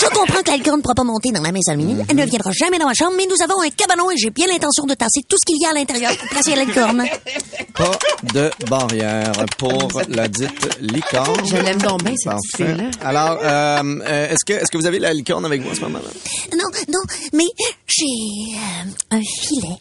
je 0.00 0.06
comprends 0.06 0.42
que 0.42 0.50
la 0.50 0.56
licorne 0.56 0.78
ne 0.78 0.82
pourra 0.82 0.94
pas 0.94 1.04
monter 1.04 1.30
dans 1.32 1.42
la 1.42 1.52
mezzanine. 1.52 2.04
Elle 2.08 2.16
ne 2.16 2.24
viendra 2.24 2.50
jamais 2.52 2.78
dans 2.78 2.86
ma 2.86 2.94
chambre, 2.94 3.12
mais 3.16 3.26
nous 3.26 3.42
avons 3.42 3.60
un 3.62 3.70
cabanon 3.70 4.10
et 4.10 4.16
j'ai 4.16 4.30
bien 4.30 4.46
l'intention 4.46 4.84
de 4.84 4.94
tasser 4.94 5.20
tout 5.28 5.36
ce 5.38 5.44
qu'il 5.46 5.60
y 5.60 5.66
a 5.66 5.70
à 5.70 5.74
l'intérieur 5.74 6.16
pour 6.16 6.28
placer 6.28 6.54
la 6.56 6.64
licorne. 6.64 7.04
Pas 7.74 7.98
de 8.32 8.50
barrière 8.68 9.32
pour 9.58 9.88
la 10.08 10.28
dite 10.28 10.78
licorne. 10.80 11.46
Je 11.46 11.56
l'aime 11.56 11.80
donc 11.82 12.02
bien, 12.02 12.14
cette 12.16 12.32
Parfait. 12.32 12.74
fille-là. 12.74 12.90
Alors, 13.04 13.38
euh, 13.42 14.00
euh, 14.06 14.28
est-ce 14.30 14.44
que 14.44 14.52
est-ce 14.54 14.70
que 14.70 14.78
vous 14.78 14.86
avez 14.86 14.98
la 14.98 15.12
licorne 15.12 15.44
avec 15.44 15.62
vous 15.62 15.70
en 15.70 15.74
ce 15.74 15.80
moment-là? 15.82 16.10
Non, 16.52 16.68
non, 16.88 17.00
mais 17.32 17.44
j'ai 17.86 18.56
euh, 18.56 19.16
un 19.16 19.20
filet. 19.20 19.76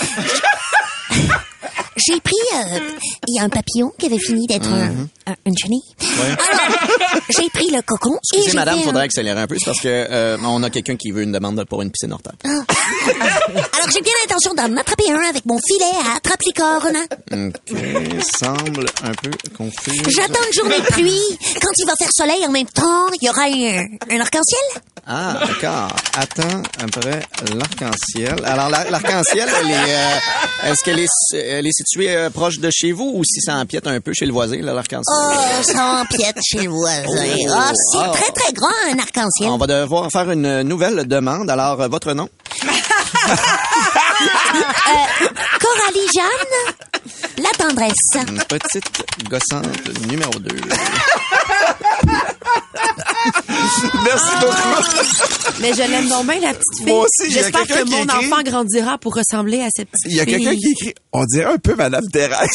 j'ai 1.96 2.20
pris... 2.20 2.34
euh, 2.54 2.78
Il 3.28 3.36
y 3.36 3.40
a 3.40 3.44
un 3.44 3.48
papillon 3.48 3.92
qui 3.98 4.06
avait 4.06 4.18
fini 4.18 4.46
d'être 4.46 4.68
un- 4.68 5.06
un- 5.26 5.36
une 5.46 5.56
chenille. 5.58 5.82
Alors, 6.00 6.36
j'ai 7.30 7.48
pris 7.50 7.70
le 7.70 7.82
cocon 7.82 8.14
et 8.14 8.18
Excusez, 8.36 8.50
j'ai 8.50 8.56
madame, 8.56 8.76
fait 8.76 8.82
un- 8.82 8.84
faudrait 8.86 9.04
accélérer 9.04 9.40
un 9.40 9.46
peu, 9.46 9.56
parce 9.64 9.80
que 9.80 9.88
euh, 9.88 10.36
on 10.44 10.62
a 10.62 10.70
quelqu'un 10.70 10.96
qui 10.96 11.10
veut 11.10 11.22
une 11.22 11.32
demande 11.32 11.64
pour 11.64 11.82
une 11.82 11.90
piscine 11.90 12.12
hors 12.12 12.22
table. 12.22 12.38
Alors, 13.54 13.90
j'ai 13.92 14.00
bien 14.02 14.12
l'intention 14.22 14.54
d'en 14.54 14.76
attraper 14.76 15.10
un 15.10 15.28
avec 15.28 15.44
mon 15.46 15.58
filet 15.66 15.84
à 16.12 16.16
attrape-licorne. 16.16 16.96
OK, 17.32 18.22
semble 18.38 18.86
un 19.04 19.12
peu 19.22 19.30
confus. 19.56 20.02
J'attends 20.08 20.40
une 20.46 20.52
journée 20.52 20.78
de 20.80 20.86
pluie. 20.92 21.38
Quand 21.60 21.70
il 21.78 21.86
va 21.86 21.94
faire 21.98 22.10
soleil 22.12 22.46
en 22.46 22.50
même 22.50 22.66
temps, 22.68 23.06
il 23.20 23.26
y 23.26 23.30
aura 23.30 23.42
un, 23.44 23.86
un 24.16 24.20
arc-en-ciel? 24.20 24.82
Ah, 25.06 25.40
d'accord. 25.46 25.88
Attends, 26.16 26.62
après 26.82 27.22
l'arc-en-ciel. 27.54 28.36
Alors, 28.44 28.68
la- 28.68 28.88
l'arc-en-ciel, 28.90 29.48
elle 29.60 29.70
est, 29.70 29.74
euh, 29.74 30.70
est-ce 30.70 30.84
qu'elle 30.84 30.98
est, 31.00 31.08
elle 31.34 31.66
est 31.66 31.72
située 31.72 32.14
euh, 32.14 32.30
proche 32.30 32.58
de 32.58 32.70
chez 32.70 32.92
vous 32.92 33.10
ou 33.14 33.24
si 33.24 33.40
ça 33.40 33.54
empiète 33.56 33.86
un 33.86 34.00
peu 34.00 34.12
chez 34.12 34.26
le 34.26 34.32
voisin, 34.32 34.60
là, 34.60 34.72
l'arc-en-ciel? 34.74 35.02
Oh, 35.16 35.62
ça 35.62 36.02
empiète 36.02 36.36
chez 36.46 36.62
le 36.62 36.70
voisin. 36.70 37.04
Ah, 37.50 37.72
c'est 37.74 37.98
Oh. 37.98 38.12
très, 38.12 38.30
très 38.32 38.52
grand, 38.52 38.68
un 38.92 38.98
arc-en-ciel. 38.98 39.48
On 39.50 39.56
va 39.58 39.66
devoir 39.66 40.10
faire 40.12 40.30
une 40.30 40.62
nouvelle 40.62 41.08
demande. 41.08 41.50
Alors, 41.50 41.80
euh, 41.80 41.88
votre 41.88 42.12
nom? 42.12 42.28
Euh, 44.12 45.26
Coralie 45.60 46.08
Jeanne, 46.14 46.64
la 47.38 47.50
tendresse. 47.56 47.92
Une 48.28 48.42
petite 48.44 48.84
gossante 49.28 49.88
numéro 50.06 50.32
2. 50.38 50.48
Merci 54.04 54.30
beaucoup. 54.40 54.82
Mais 55.60 55.72
je 55.72 55.82
l'aime 55.82 56.08
donc 56.08 56.26
bien, 56.26 56.40
la 56.40 56.54
petite 56.54 56.76
fille. 56.78 56.86
Moi 56.86 57.04
aussi, 57.06 57.30
J'espère 57.32 57.66
que 57.66 57.84
mon 57.84 58.04
écrit- 58.04 58.26
enfant 58.26 58.42
grandira 58.42 58.98
pour 58.98 59.14
ressembler 59.14 59.60
à 59.62 59.68
cette 59.74 59.90
petite 59.90 60.06
Il 60.10 60.16
y 60.16 60.20
a 60.20 60.24
fille. 60.24 60.34
quelqu'un 60.34 60.56
qui 60.56 60.70
écrit, 60.72 60.94
on 61.12 61.24
dirait 61.26 61.52
un 61.52 61.58
peu 61.58 61.74
Madame 61.74 62.06
Thérèse. 62.12 62.48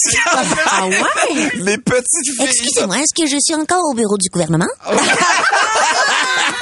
Ah 0.67 0.87
ouais? 0.87 1.51
Les 1.55 1.77
petites 1.77 2.35
filles. 2.37 2.45
Excusez-moi, 2.47 2.97
est-ce 2.99 3.13
que 3.23 3.27
je 3.29 3.37
suis 3.43 3.55
encore 3.55 3.83
au 3.89 3.93
bureau 3.93 4.17
du 4.17 4.29
gouvernement? 4.29 4.65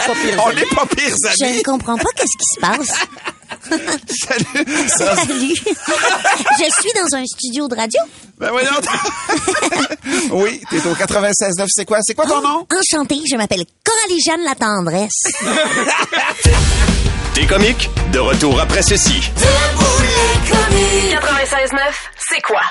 On 0.05 0.51
n'est 0.53 0.65
pas 0.65 0.85
pires 0.85 1.15
Je 1.39 1.45
amis. 1.45 1.57
ne 1.59 1.63
comprends 1.63 1.95
pas 1.97 2.09
qu'est-ce 2.15 2.37
qui 2.37 2.55
se 2.55 2.59
passe. 2.59 2.99
Salut. 3.61 4.89
Salut. 4.89 5.53
je 6.59 6.81
suis 6.81 6.91
dans 6.95 7.17
un 7.17 7.25
studio 7.25 7.67
de 7.67 7.75
radio. 7.75 7.99
Ben 8.37 8.49
voyons. 8.51 8.71
oui, 10.31 10.61
t'es 10.69 10.85
au 10.87 10.93
96.9. 10.93 11.65
C'est 11.69 11.85
quoi? 11.85 11.99
C'est 12.01 12.13
quoi 12.13 12.25
ton 12.25 12.41
nom? 12.41 12.67
Enchantée, 12.71 13.19
je 13.29 13.35
m'appelle 13.35 13.63
Coralie 13.83 14.21
Jeanne 14.21 14.43
la 14.43 14.55
tendresse. 14.55 15.23
T'es 17.33 17.45
comique? 17.45 17.89
De 18.11 18.19
retour 18.19 18.59
après 18.59 18.83
ceci. 18.83 19.31
96.9, 21.11 21.79
c'est 22.29 22.41
quoi? 22.41 22.61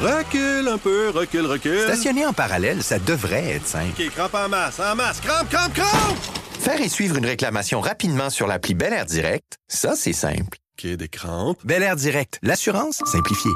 Recule 0.00 0.68
un 0.68 0.78
peu, 0.78 1.10
recule, 1.10 1.46
recule. 1.46 1.82
Stationner 1.84 2.24
en 2.26 2.32
parallèle, 2.32 2.82
ça 2.82 2.98
devrait 2.98 3.56
être 3.56 3.66
simple. 3.66 3.92
OK, 3.98 4.10
crampe 4.14 4.34
en 4.34 4.48
masse, 4.48 4.80
en 4.80 4.94
masse. 4.94 5.20
Crampe, 5.20 5.50
crampe, 5.50 5.74
crampe! 5.74 6.49
Faire 6.60 6.82
et 6.82 6.90
suivre 6.90 7.16
une 7.16 7.24
réclamation 7.24 7.80
rapidement 7.80 8.28
sur 8.28 8.46
l'appli 8.46 8.74
Bel 8.74 8.92
Air 8.92 9.06
Direct, 9.06 9.56
ça, 9.66 9.94
c'est 9.96 10.12
simple. 10.12 10.58
OK, 10.78 10.90
des 10.90 11.08
crampes. 11.08 11.56
Bel 11.64 11.82
Air 11.82 11.96
Direct, 11.96 12.38
l'assurance 12.42 13.00
simplifiée. 13.10 13.50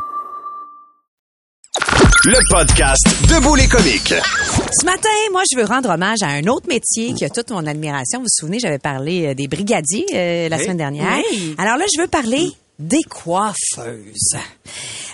Le 2.24 2.38
podcast 2.50 3.06
Debout 3.28 3.56
les 3.56 3.68
comiques. 3.68 4.14
Ce 4.14 4.86
matin, 4.86 5.10
moi, 5.32 5.42
je 5.52 5.58
veux 5.58 5.66
rendre 5.66 5.90
hommage 5.90 6.22
à 6.22 6.28
un 6.28 6.46
autre 6.46 6.66
métier 6.66 7.12
qui 7.12 7.26
a 7.26 7.28
toute 7.28 7.50
mon 7.50 7.66
admiration. 7.66 8.20
Vous 8.20 8.24
vous 8.24 8.28
souvenez, 8.30 8.58
j'avais 8.58 8.78
parlé 8.78 9.26
euh, 9.26 9.34
des 9.34 9.48
brigadiers 9.48 10.06
euh, 10.14 10.48
la 10.48 10.58
semaine 10.58 10.78
dernière. 10.78 11.20
Oui. 11.30 11.54
Alors 11.58 11.76
là, 11.76 11.84
je 11.94 12.00
veux 12.00 12.08
parler 12.08 12.52
des 12.78 13.02
coiffeuses. 13.02 14.38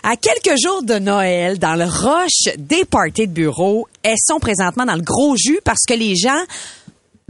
À 0.04 0.14
quelques 0.16 0.56
jours 0.62 0.84
de 0.84 0.94
Noël, 1.00 1.58
dans 1.58 1.74
le 1.74 1.86
rush 1.86 2.54
des 2.56 2.84
parties 2.84 3.26
de 3.26 3.32
bureau, 3.32 3.88
elles 4.04 4.14
sont 4.24 4.38
présentement 4.38 4.86
dans 4.86 4.94
le 4.94 5.02
gros 5.02 5.34
jus 5.36 5.58
parce 5.64 5.84
que 5.88 5.94
les 5.94 6.14
gens 6.14 6.40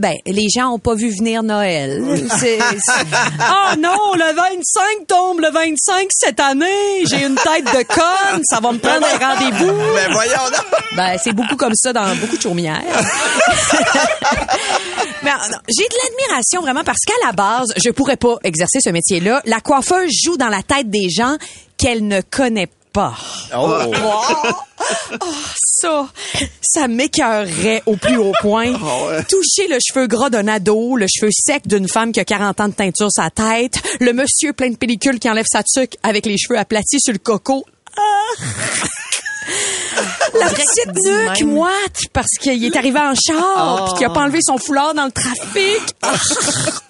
ben, 0.01 0.15
les 0.25 0.47
gens 0.49 0.69
ont 0.73 0.79
pas 0.79 0.95
vu 0.95 1.09
venir 1.09 1.43
Noël. 1.43 2.03
C'est, 2.39 2.57
c'est- 2.57 3.05
Oh 3.39 3.75
non, 3.79 4.13
le 4.15 4.35
25 4.35 5.07
tombe 5.07 5.39
le 5.39 5.51
25 5.51 6.07
cette 6.09 6.39
année. 6.39 7.05
J'ai 7.09 7.23
une 7.23 7.35
tête 7.35 7.65
de 7.65 7.83
conne. 7.83 8.41
Ça 8.43 8.59
va 8.59 8.71
me 8.71 8.79
prendre 8.79 9.05
un 9.05 9.17
rendez-vous. 9.33 9.71
Ben 9.95 10.11
voyons 10.11 10.33
donc. 10.51 10.81
Ben, 10.95 11.17
c'est 11.23 11.33
beaucoup 11.33 11.55
comme 11.55 11.75
ça 11.75 11.93
dans 11.93 12.15
beaucoup 12.15 12.35
de 12.37 12.41
chaumières. 12.41 12.81
Mais 15.23 15.29
non, 15.31 15.57
j'ai 15.69 15.83
de 15.83 15.95
l'admiration 16.03 16.61
vraiment 16.61 16.83
parce 16.83 16.99
qu'à 17.05 17.13
la 17.25 17.31
base, 17.31 17.73
je 17.77 17.89
pourrais 17.91 18.17
pas 18.17 18.35
exercer 18.43 18.79
ce 18.83 18.89
métier-là. 18.89 19.41
La 19.45 19.59
coiffeuse 19.61 20.11
joue 20.23 20.37
dans 20.37 20.49
la 20.49 20.63
tête 20.63 20.89
des 20.89 21.09
gens 21.09 21.37
qu'elle 21.77 22.07
ne 22.07 22.21
connaît 22.21 22.69
pas. 22.91 23.13
Oh! 23.55 23.91
Oh, 25.21 25.33
ça, 25.55 26.07
ça 26.61 26.87
m'écœurerait 26.87 27.83
au 27.85 27.95
plus 27.95 28.17
haut 28.17 28.33
point. 28.41 28.73
Toucher 29.29 29.67
le 29.67 29.77
cheveu 29.85 30.07
gras 30.07 30.29
d'un 30.29 30.47
ado, 30.47 30.95
le 30.95 31.07
cheveu 31.07 31.29
sec 31.31 31.67
d'une 31.67 31.87
femme 31.87 32.11
qui 32.11 32.19
a 32.19 32.25
40 32.25 32.61
ans 32.61 32.67
de 32.67 32.73
teinture 32.73 33.11
sur 33.11 33.23
sa 33.23 33.29
tête, 33.29 33.81
le 33.99 34.13
monsieur 34.13 34.53
plein 34.53 34.69
de 34.69 34.77
pellicules 34.77 35.19
qui 35.19 35.29
enlève 35.29 35.45
sa 35.49 35.63
tuque 35.63 35.97
avec 36.03 36.25
les 36.25 36.37
cheveux 36.37 36.57
aplatis 36.57 36.99
sur 36.99 37.13
le 37.13 37.19
coco. 37.19 37.65
Ah! 37.97 38.01
La 40.39 40.49
petite 40.49 40.95
nuque 41.05 41.43
moite 41.43 41.99
parce 42.13 42.27
qu'il 42.39 42.63
est 42.63 42.75
arrivé 42.75 42.99
en 42.99 43.13
char 43.15 43.85
puis 43.85 43.93
qu'il 43.97 44.05
a 44.05 44.09
pas 44.09 44.21
enlevé 44.21 44.39
son 44.41 44.57
foulard 44.57 44.93
dans 44.93 45.05
le 45.05 45.11
trafic. 45.11 45.81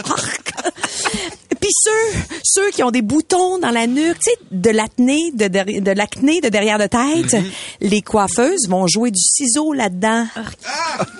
Puis 1.59 1.69
ceux, 1.83 2.17
ceux 2.43 2.71
qui 2.71 2.81
ont 2.81 2.89
des 2.89 3.03
boutons 3.03 3.59
dans 3.59 3.69
la 3.69 3.85
nuque, 3.85 4.17
tu 4.17 4.31
sais, 4.31 4.37
de 4.49 4.71
l'acné 4.71 5.29
de, 5.35 5.47
de 5.47 5.91
l'acné 5.91 6.41
de 6.41 6.49
derrière 6.49 6.79
de 6.79 6.87
tête, 6.87 7.35
les 7.81 8.01
coiffeuses 8.01 8.67
vont 8.67 8.87
jouer 8.87 9.11
du 9.11 9.21
ciseau 9.21 9.71
là-dedans. 9.71 10.25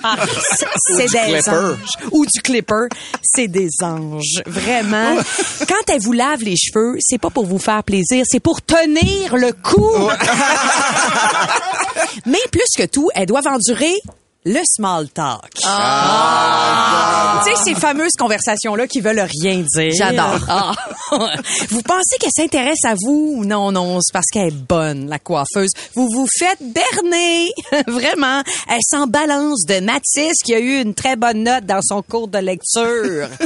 Ah, 0.03 0.15
c'est- 0.57 0.65
c'est 0.87 0.97
des 0.97 1.05
clipper. 1.41 1.49
anges. 1.51 1.93
Ou 2.11 2.25
du 2.25 2.41
clipper. 2.41 2.87
C'est 3.21 3.49
des 3.49 3.69
anges. 3.83 4.41
Vraiment. 4.47 5.15
Quand 5.67 5.93
elles 5.93 6.01
vous 6.01 6.13
lavent 6.13 6.41
les 6.43 6.57
cheveux, 6.57 6.95
c'est 7.01 7.19
pas 7.19 7.29
pour 7.29 7.45
vous 7.45 7.59
faire 7.59 7.83
plaisir, 7.83 8.25
c'est 8.27 8.39
pour 8.39 8.63
tenir 8.63 9.37
le 9.37 9.53
coup. 9.53 9.91
Mais 12.25 12.39
plus 12.51 12.61
que 12.77 12.85
tout, 12.85 13.09
elles 13.15 13.25
doivent 13.25 13.47
endurer 13.47 13.95
le 14.43 14.59
small 14.65 15.07
talk. 15.09 15.51
Ah. 15.65 17.43
Tu 17.45 17.51
sais, 17.51 17.63
ces 17.63 17.75
fameuses 17.75 18.13
conversations-là 18.17 18.87
qui 18.87 18.99
veulent 18.99 19.27
rien 19.41 19.63
dire. 19.75 19.93
J'adore. 19.95 20.39
Ah. 20.47 20.73
vous 21.69 21.81
pensez 21.83 22.17
qu'elle 22.19 22.31
s'intéresse 22.35 22.83
à 22.85 22.95
vous? 22.95 23.43
Non, 23.45 23.71
non, 23.71 23.99
c'est 24.01 24.13
parce 24.13 24.25
qu'elle 24.31 24.47
est 24.47 24.51
bonne, 24.51 25.09
la 25.09 25.19
coiffeuse. 25.19 25.69
Vous 25.93 26.07
vous 26.11 26.27
faites 26.39 26.59
berner. 26.59 27.51
Vraiment. 27.87 28.41
Elle 28.67 28.79
s'en 28.83 29.05
balance 29.05 29.65
de 29.67 29.79
Mathis 29.79 30.33
qui 30.43 30.55
a 30.55 30.59
eu 30.59 30.81
une 30.81 30.95
très 30.95 31.15
bonne 31.15 31.43
note 31.43 31.65
dans 31.65 31.81
son 31.83 32.01
cours 32.01 32.27
de 32.27 32.39
lecture. 32.39 33.27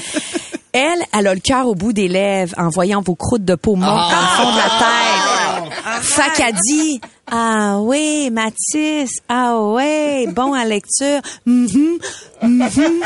Elle, 0.77 1.05
elle 1.13 1.27
a 1.27 1.33
le 1.33 1.39
cœur 1.39 1.67
au 1.67 1.73
bout 1.73 1.93
des 1.93 2.09
lèvres 2.09 2.53
en 2.57 2.67
voyant 2.67 3.01
vos 3.01 3.15
croûtes 3.15 3.45
de 3.45 3.55
peau 3.55 3.75
mortes 3.75 4.11
dans 4.11 4.19
le 4.19 4.27
fond 4.27 4.51
de 4.51 4.57
la 4.57 4.63
tête. 4.63 6.03
Fait 6.03 6.33
qu'elle 6.35 6.55
dit, 6.67 6.99
ah 7.31 7.79
oui, 7.81 8.29
Mathis, 8.31 9.09
ah 9.29 9.59
ouais, 9.59 10.27
bon 10.27 10.53
à 10.53 10.63
lecture. 10.65 11.21
Mhm, 11.45 11.97
mhm, 12.43 13.01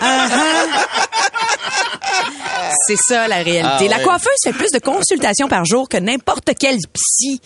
ah-ha. 0.00 0.52
C'est 2.86 2.96
ça 2.96 3.28
la 3.28 3.36
réalité. 3.36 3.86
Ah 3.90 3.96
La 3.98 4.00
coiffeuse 4.02 4.32
fait 4.42 4.52
plus 4.52 4.70
de 4.72 4.78
consultations 4.78 5.48
par 5.48 5.64
jour 5.64 5.88
que 5.88 5.96
n'importe 5.96 6.50
quel 6.58 6.76
psy, 6.92 7.40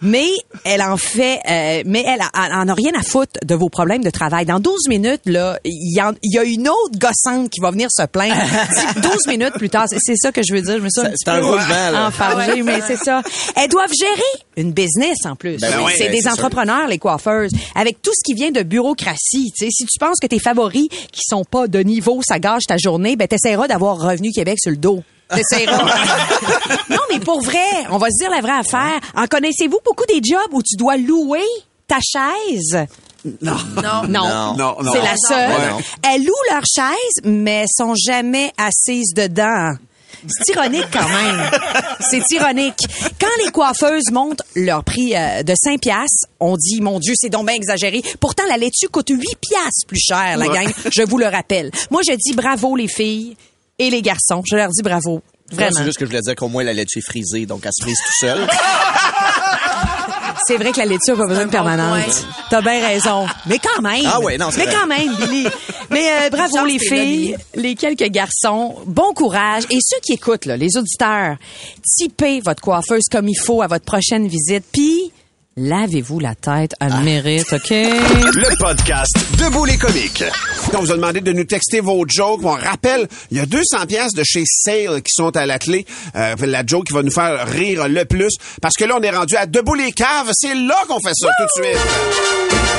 mais 0.00 0.28
elle 0.64 0.82
en 0.82 0.96
fait, 0.96 1.40
euh, 1.48 1.82
mais 1.86 2.04
elle, 2.06 2.22
en 2.34 2.68
a 2.68 2.74
rien 2.74 2.92
à 2.98 3.02
foutre 3.02 3.32
de 3.44 3.54
vos 3.54 3.68
problèmes 3.68 4.02
de 4.02 4.10
travail. 4.10 4.44
Dans 4.46 4.60
12 4.60 4.88
minutes, 4.88 5.22
là, 5.26 5.58
il 5.64 5.94
y, 5.94 6.00
a 6.38 6.42
une 6.44 6.68
autre 6.68 6.98
gossante 6.98 7.50
qui 7.50 7.60
va 7.60 7.70
venir 7.70 7.88
se 7.90 8.04
plaindre. 8.06 8.34
12 9.02 9.26
minutes 9.28 9.54
plus 9.54 9.70
tard, 9.70 9.86
c'est- 9.88 10.16
ça 10.16 10.32
que 10.32 10.40
je 10.42 10.54
veux 10.54 10.62
dire. 10.62 10.78
Je 10.78 10.82
me 10.82 10.88
C'est- 10.88 11.28
un 11.28 11.34
un 11.34 11.40
peu 11.40 11.46
roulement, 11.46 11.90
là. 11.92 12.06
enfargée, 12.08 12.62
mais 12.62 12.80
c'est 12.86 12.96
ça. 12.96 13.22
Elles 13.54 13.68
doivent 13.68 13.92
gérer 13.98 14.44
une 14.56 14.72
business 14.72 15.18
en 15.24 15.36
plus. 15.36 15.58
Ben 15.58 15.70
oui, 15.84 15.92
c'est 15.96 16.04
ben 16.04 16.12
des 16.12 16.22
sûr. 16.22 16.32
entrepreneurs, 16.32 16.88
les 16.88 16.98
coiffeuses, 16.98 17.52
avec 17.74 18.00
tout 18.02 18.12
ce 18.14 18.24
qui 18.24 18.34
vient 18.34 18.50
de 18.50 18.62
bureaucratie. 18.62 19.52
Tu 19.56 19.66
sais, 19.66 19.70
si 19.70 19.84
tu 19.84 19.98
penses 19.98 20.18
que 20.20 20.26
tes 20.26 20.38
favoris 20.38 20.88
qui 20.88 21.20
sont 21.28 21.44
pas 21.44 21.68
de 21.68 21.78
niveau, 21.80 22.20
ça 22.26 22.38
gâche 22.38 22.64
ta 22.66 22.76
journée, 22.78 23.16
ben 23.16 23.28
t'essaieras 23.28 23.68
d'avoir 23.68 23.98
Revenu 23.98 24.32
Québec 24.32 24.58
sur 24.60 24.70
le 24.70 24.78
dos. 24.78 25.02
Non, 26.88 27.00
mais 27.10 27.18
pour 27.18 27.40
vrai, 27.42 27.58
on 27.90 27.98
va 27.98 28.08
se 28.10 28.18
dire 28.22 28.30
la 28.30 28.40
vraie 28.40 28.60
affaire. 28.60 29.00
En 29.16 29.26
connaissez-vous 29.26 29.80
beaucoup 29.84 30.04
des 30.06 30.20
jobs 30.22 30.52
où 30.52 30.62
tu 30.62 30.76
dois 30.76 30.96
louer 30.96 31.40
ta 31.88 31.98
chaise? 32.00 32.86
Non. 33.42 33.56
Non. 33.82 34.02
Non. 34.08 34.54
Non, 34.56 34.76
non. 34.82 34.92
C'est 34.92 35.02
la 35.02 35.16
seule. 35.16 35.50
Ouais. 35.50 35.84
Elles 36.08 36.24
louent 36.24 36.52
leur 36.52 36.62
chaise, 36.64 37.22
mais 37.24 37.62
elles 37.62 37.68
sont 37.76 37.94
jamais 37.94 38.52
assises 38.56 39.14
dedans. 39.14 39.74
C'est 40.28 40.54
ironique 40.54 40.86
quand 40.92 41.08
même. 41.08 41.50
C'est 42.00 42.22
ironique. 42.30 42.78
Quand 43.20 43.44
les 43.44 43.50
coiffeuses 43.50 44.10
montent 44.12 44.42
leur 44.54 44.84
prix 44.84 45.16
euh, 45.16 45.42
de 45.42 45.54
5 45.54 45.80
piastres, 45.80 46.26
on 46.40 46.56
dit, 46.56 46.80
mon 46.80 46.98
Dieu, 46.98 47.14
c'est 47.16 47.28
donc 47.28 47.46
bien 47.46 47.54
exagéré. 47.54 48.02
Pourtant, 48.20 48.44
la 48.48 48.56
laitue 48.56 48.88
coûte 48.88 49.08
8 49.10 49.18
piastres 49.40 49.86
plus 49.86 50.00
cher, 50.00 50.36
la 50.36 50.48
gang. 50.48 50.72
Je 50.94 51.02
vous 51.02 51.18
le 51.18 51.26
rappelle. 51.26 51.70
Moi, 51.90 52.02
je 52.06 52.12
dis 52.14 52.34
bravo 52.34 52.76
les 52.76 52.88
filles 52.88 53.36
et 53.78 53.90
les 53.90 54.02
garçons. 54.02 54.42
Je 54.48 54.56
leur 54.56 54.70
dis 54.70 54.82
bravo. 54.82 55.22
Vraiment. 55.52 55.70
C'est 55.76 55.84
juste 55.84 55.98
que 55.98 56.04
je 56.04 56.10
voulais 56.10 56.22
dire 56.22 56.34
qu'au 56.34 56.48
moins 56.48 56.64
la 56.64 56.72
laitue 56.72 56.98
est 56.98 57.06
frisée, 57.06 57.46
donc 57.46 57.64
elle 57.64 57.70
se 57.72 57.84
frise 57.84 57.98
tout 57.98 58.26
seul. 58.26 58.46
c'est 60.46 60.56
vrai 60.56 60.72
que 60.72 60.78
la 60.78 60.84
laitue 60.86 61.10
a 61.10 61.16
pas 61.16 61.26
besoin 61.26 61.46
de 61.46 61.50
permanente. 61.50 62.26
T'as 62.50 62.60
bien 62.62 62.86
raison. 62.86 63.26
Mais 63.46 63.58
quand 63.58 63.82
même. 63.82 64.04
Ah 64.06 64.20
ouais, 64.20 64.38
non, 64.38 64.50
c'est 64.50 64.58
Mais 64.58 64.66
vrai. 64.66 64.74
quand 64.80 64.86
même, 64.86 65.14
Billy. 65.16 65.46
Mais 65.90 66.08
euh, 66.08 66.30
bravo 66.32 66.64
les 66.64 66.78
là, 66.78 66.84
filles, 66.88 67.36
les 67.54 67.74
quelques 67.74 68.08
garçons. 68.10 68.76
Bon 68.86 69.12
courage. 69.12 69.64
Et 69.70 69.78
ceux 69.80 69.98
qui 70.02 70.12
écoutent, 70.12 70.44
là, 70.46 70.56
les 70.56 70.76
auditeurs, 70.76 71.36
typez 71.96 72.40
votre 72.40 72.62
coiffeuse 72.62 73.04
comme 73.10 73.28
il 73.28 73.38
faut 73.38 73.62
à 73.62 73.66
votre 73.66 73.84
prochaine 73.84 74.28
visite. 74.28 74.64
Puis, 74.72 75.12
lavez-vous 75.56 76.20
la 76.20 76.34
tête. 76.34 76.74
Elle 76.80 76.92
le 76.92 77.04
mérite, 77.04 77.52
OK? 77.52 77.70
Le 77.70 78.58
podcast 78.58 79.16
Debout 79.38 79.64
les 79.64 79.78
comiques. 79.78 80.24
On 80.74 80.80
vous 80.80 80.92
a 80.92 80.96
demandé 80.96 81.20
de 81.20 81.32
nous 81.32 81.44
texter 81.44 81.80
vos 81.80 82.04
jokes. 82.06 82.40
On 82.44 82.50
rappelle, 82.50 83.08
il 83.30 83.38
y 83.38 83.40
a 83.40 83.46
200 83.46 83.86
pièces 83.86 84.12
de 84.12 84.22
chez 84.24 84.44
Sale 84.44 85.02
qui 85.02 85.12
sont 85.12 85.34
à 85.36 85.46
la 85.46 85.58
clé. 85.58 85.86
Euh, 86.14 86.34
la 86.40 86.64
joke 86.66 86.86
qui 86.86 86.92
va 86.92 87.02
nous 87.02 87.10
faire 87.10 87.46
rire 87.48 87.88
le 87.88 88.04
plus. 88.04 88.36
Parce 88.60 88.74
que 88.74 88.84
là, 88.84 88.96
on 88.98 89.02
est 89.02 89.10
rendu 89.10 89.36
à 89.36 89.46
Debout 89.46 89.74
les 89.74 89.92
caves. 89.92 90.30
C'est 90.32 90.54
là 90.54 90.76
qu'on 90.88 91.00
fait 91.00 91.14
ça 91.14 91.28
tout 91.38 91.60
de 91.60 91.64
suite. 91.66 92.75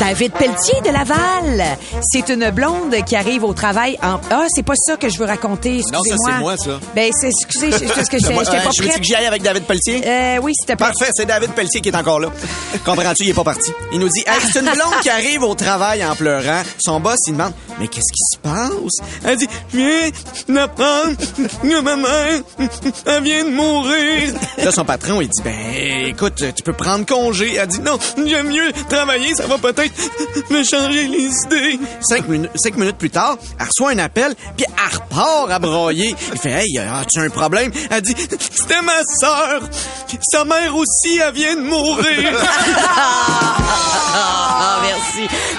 David 0.00 0.32
Pelletier 0.32 0.80
de 0.84 0.90
Laval. 0.90 1.78
C'est 2.02 2.28
une 2.28 2.50
blonde 2.50 2.94
qui 3.06 3.16
arrive 3.16 3.44
au 3.44 3.54
travail 3.54 3.96
en... 4.02 4.18
Ah, 4.30 4.44
c'est 4.48 4.62
pas 4.64 4.74
ça 4.76 4.96
que 4.96 5.08
je 5.08 5.18
veux 5.18 5.24
raconter, 5.24 5.80
Non, 5.92 6.02
ça, 6.02 6.14
excusez-moi. 6.14 6.56
c'est 6.58 6.66
moi, 6.68 6.78
ça. 6.80 6.86
Ben, 6.94 7.10
c'est, 7.18 7.28
excusez, 7.28 7.70
je- 7.72 7.92
parce 7.92 8.08
que 8.08 8.18
j'étais 8.18 8.34
pas 8.34 8.42
je 8.44 8.82
veux 8.82 8.88
que 8.88 9.02
j'y 9.02 9.14
aille 9.14 9.26
avec 9.26 9.42
David 9.42 9.64
Pelletier? 9.64 10.02
Euh, 10.06 10.38
oui, 10.42 10.52
c'était 10.60 10.76
pas... 10.76 10.86
Parfait, 10.92 11.10
c'est 11.14 11.26
David 11.26 11.52
Pelletier 11.52 11.80
qui 11.80 11.88
est 11.88 11.96
encore 11.96 12.18
là. 12.20 12.28
Comprends-tu, 12.84 13.24
il 13.24 13.30
est 13.30 13.34
pas 13.34 13.44
parti. 13.44 13.72
Il 13.92 14.00
nous 14.00 14.08
dit, 14.08 14.20
hey, 14.26 14.34
c'est 14.52 14.58
une 14.58 14.66
blonde 14.66 15.00
qui 15.02 15.08
arrive 15.10 15.42
au 15.42 15.54
travail 15.54 16.04
en 16.04 16.14
pleurant. 16.14 16.62
Son 16.78 17.00
boss, 17.00 17.18
il 17.28 17.32
demande, 17.32 17.52
mais 17.78 17.88
qu'est-ce 17.88 18.12
qui 18.12 18.24
se 18.32 18.38
passe? 18.38 18.96
Elle 19.24 19.36
dit, 19.36 19.48
viens 19.72 20.10
d'apprendre 20.48 21.16
que 21.16 21.80
ma 21.80 21.96
mère, 21.96 22.40
elle 23.06 23.22
vient 23.22 23.44
de 23.44 23.50
mourir. 23.50 24.34
Là, 24.58 24.72
son 24.72 24.84
patron, 24.84 25.20
il 25.20 25.28
dit, 25.28 25.42
ben, 25.42 26.06
écoute, 26.06 26.42
tu 26.54 26.62
peux 26.62 26.72
prendre 26.72 27.06
congé. 27.06 27.54
Elle 27.54 27.66
dit, 27.68 27.80
non, 27.80 27.98
j'aime 28.26 28.48
mieux 28.48 28.72
travailler, 28.88 29.34
ça 29.34 29.46
va 29.46 29.58
peut-être 29.58 29.92
me 30.50 30.62
changer 30.62 31.06
les 31.08 31.30
idées. 31.44 31.78
Cinq, 32.00 32.28
minutes, 32.28 32.50
cinq 32.56 32.76
minutes 32.76 32.98
plus 32.98 33.10
tard, 33.10 33.36
elle 33.58 33.66
reçoit 33.66 33.92
un 33.92 33.98
appel, 33.98 34.34
puis 34.56 34.66
elle 34.68 34.98
repart 34.98 35.50
à 35.50 35.58
broyer. 35.58 36.14
Il 36.32 36.38
fait, 36.38 36.50
hey, 36.50 36.78
as-tu 36.78 37.20
un 37.20 37.30
problème? 37.30 37.70
Elle 37.90 38.02
dit, 38.02 38.14
c'était 38.16 38.82
ma 38.82 39.02
sœur. 39.20 39.62
Sa 40.30 40.44
mère 40.44 40.74
aussi, 40.76 41.18
elle 41.18 41.34
vient 41.34 41.56
de 41.56 41.62
mourir. 41.62 42.32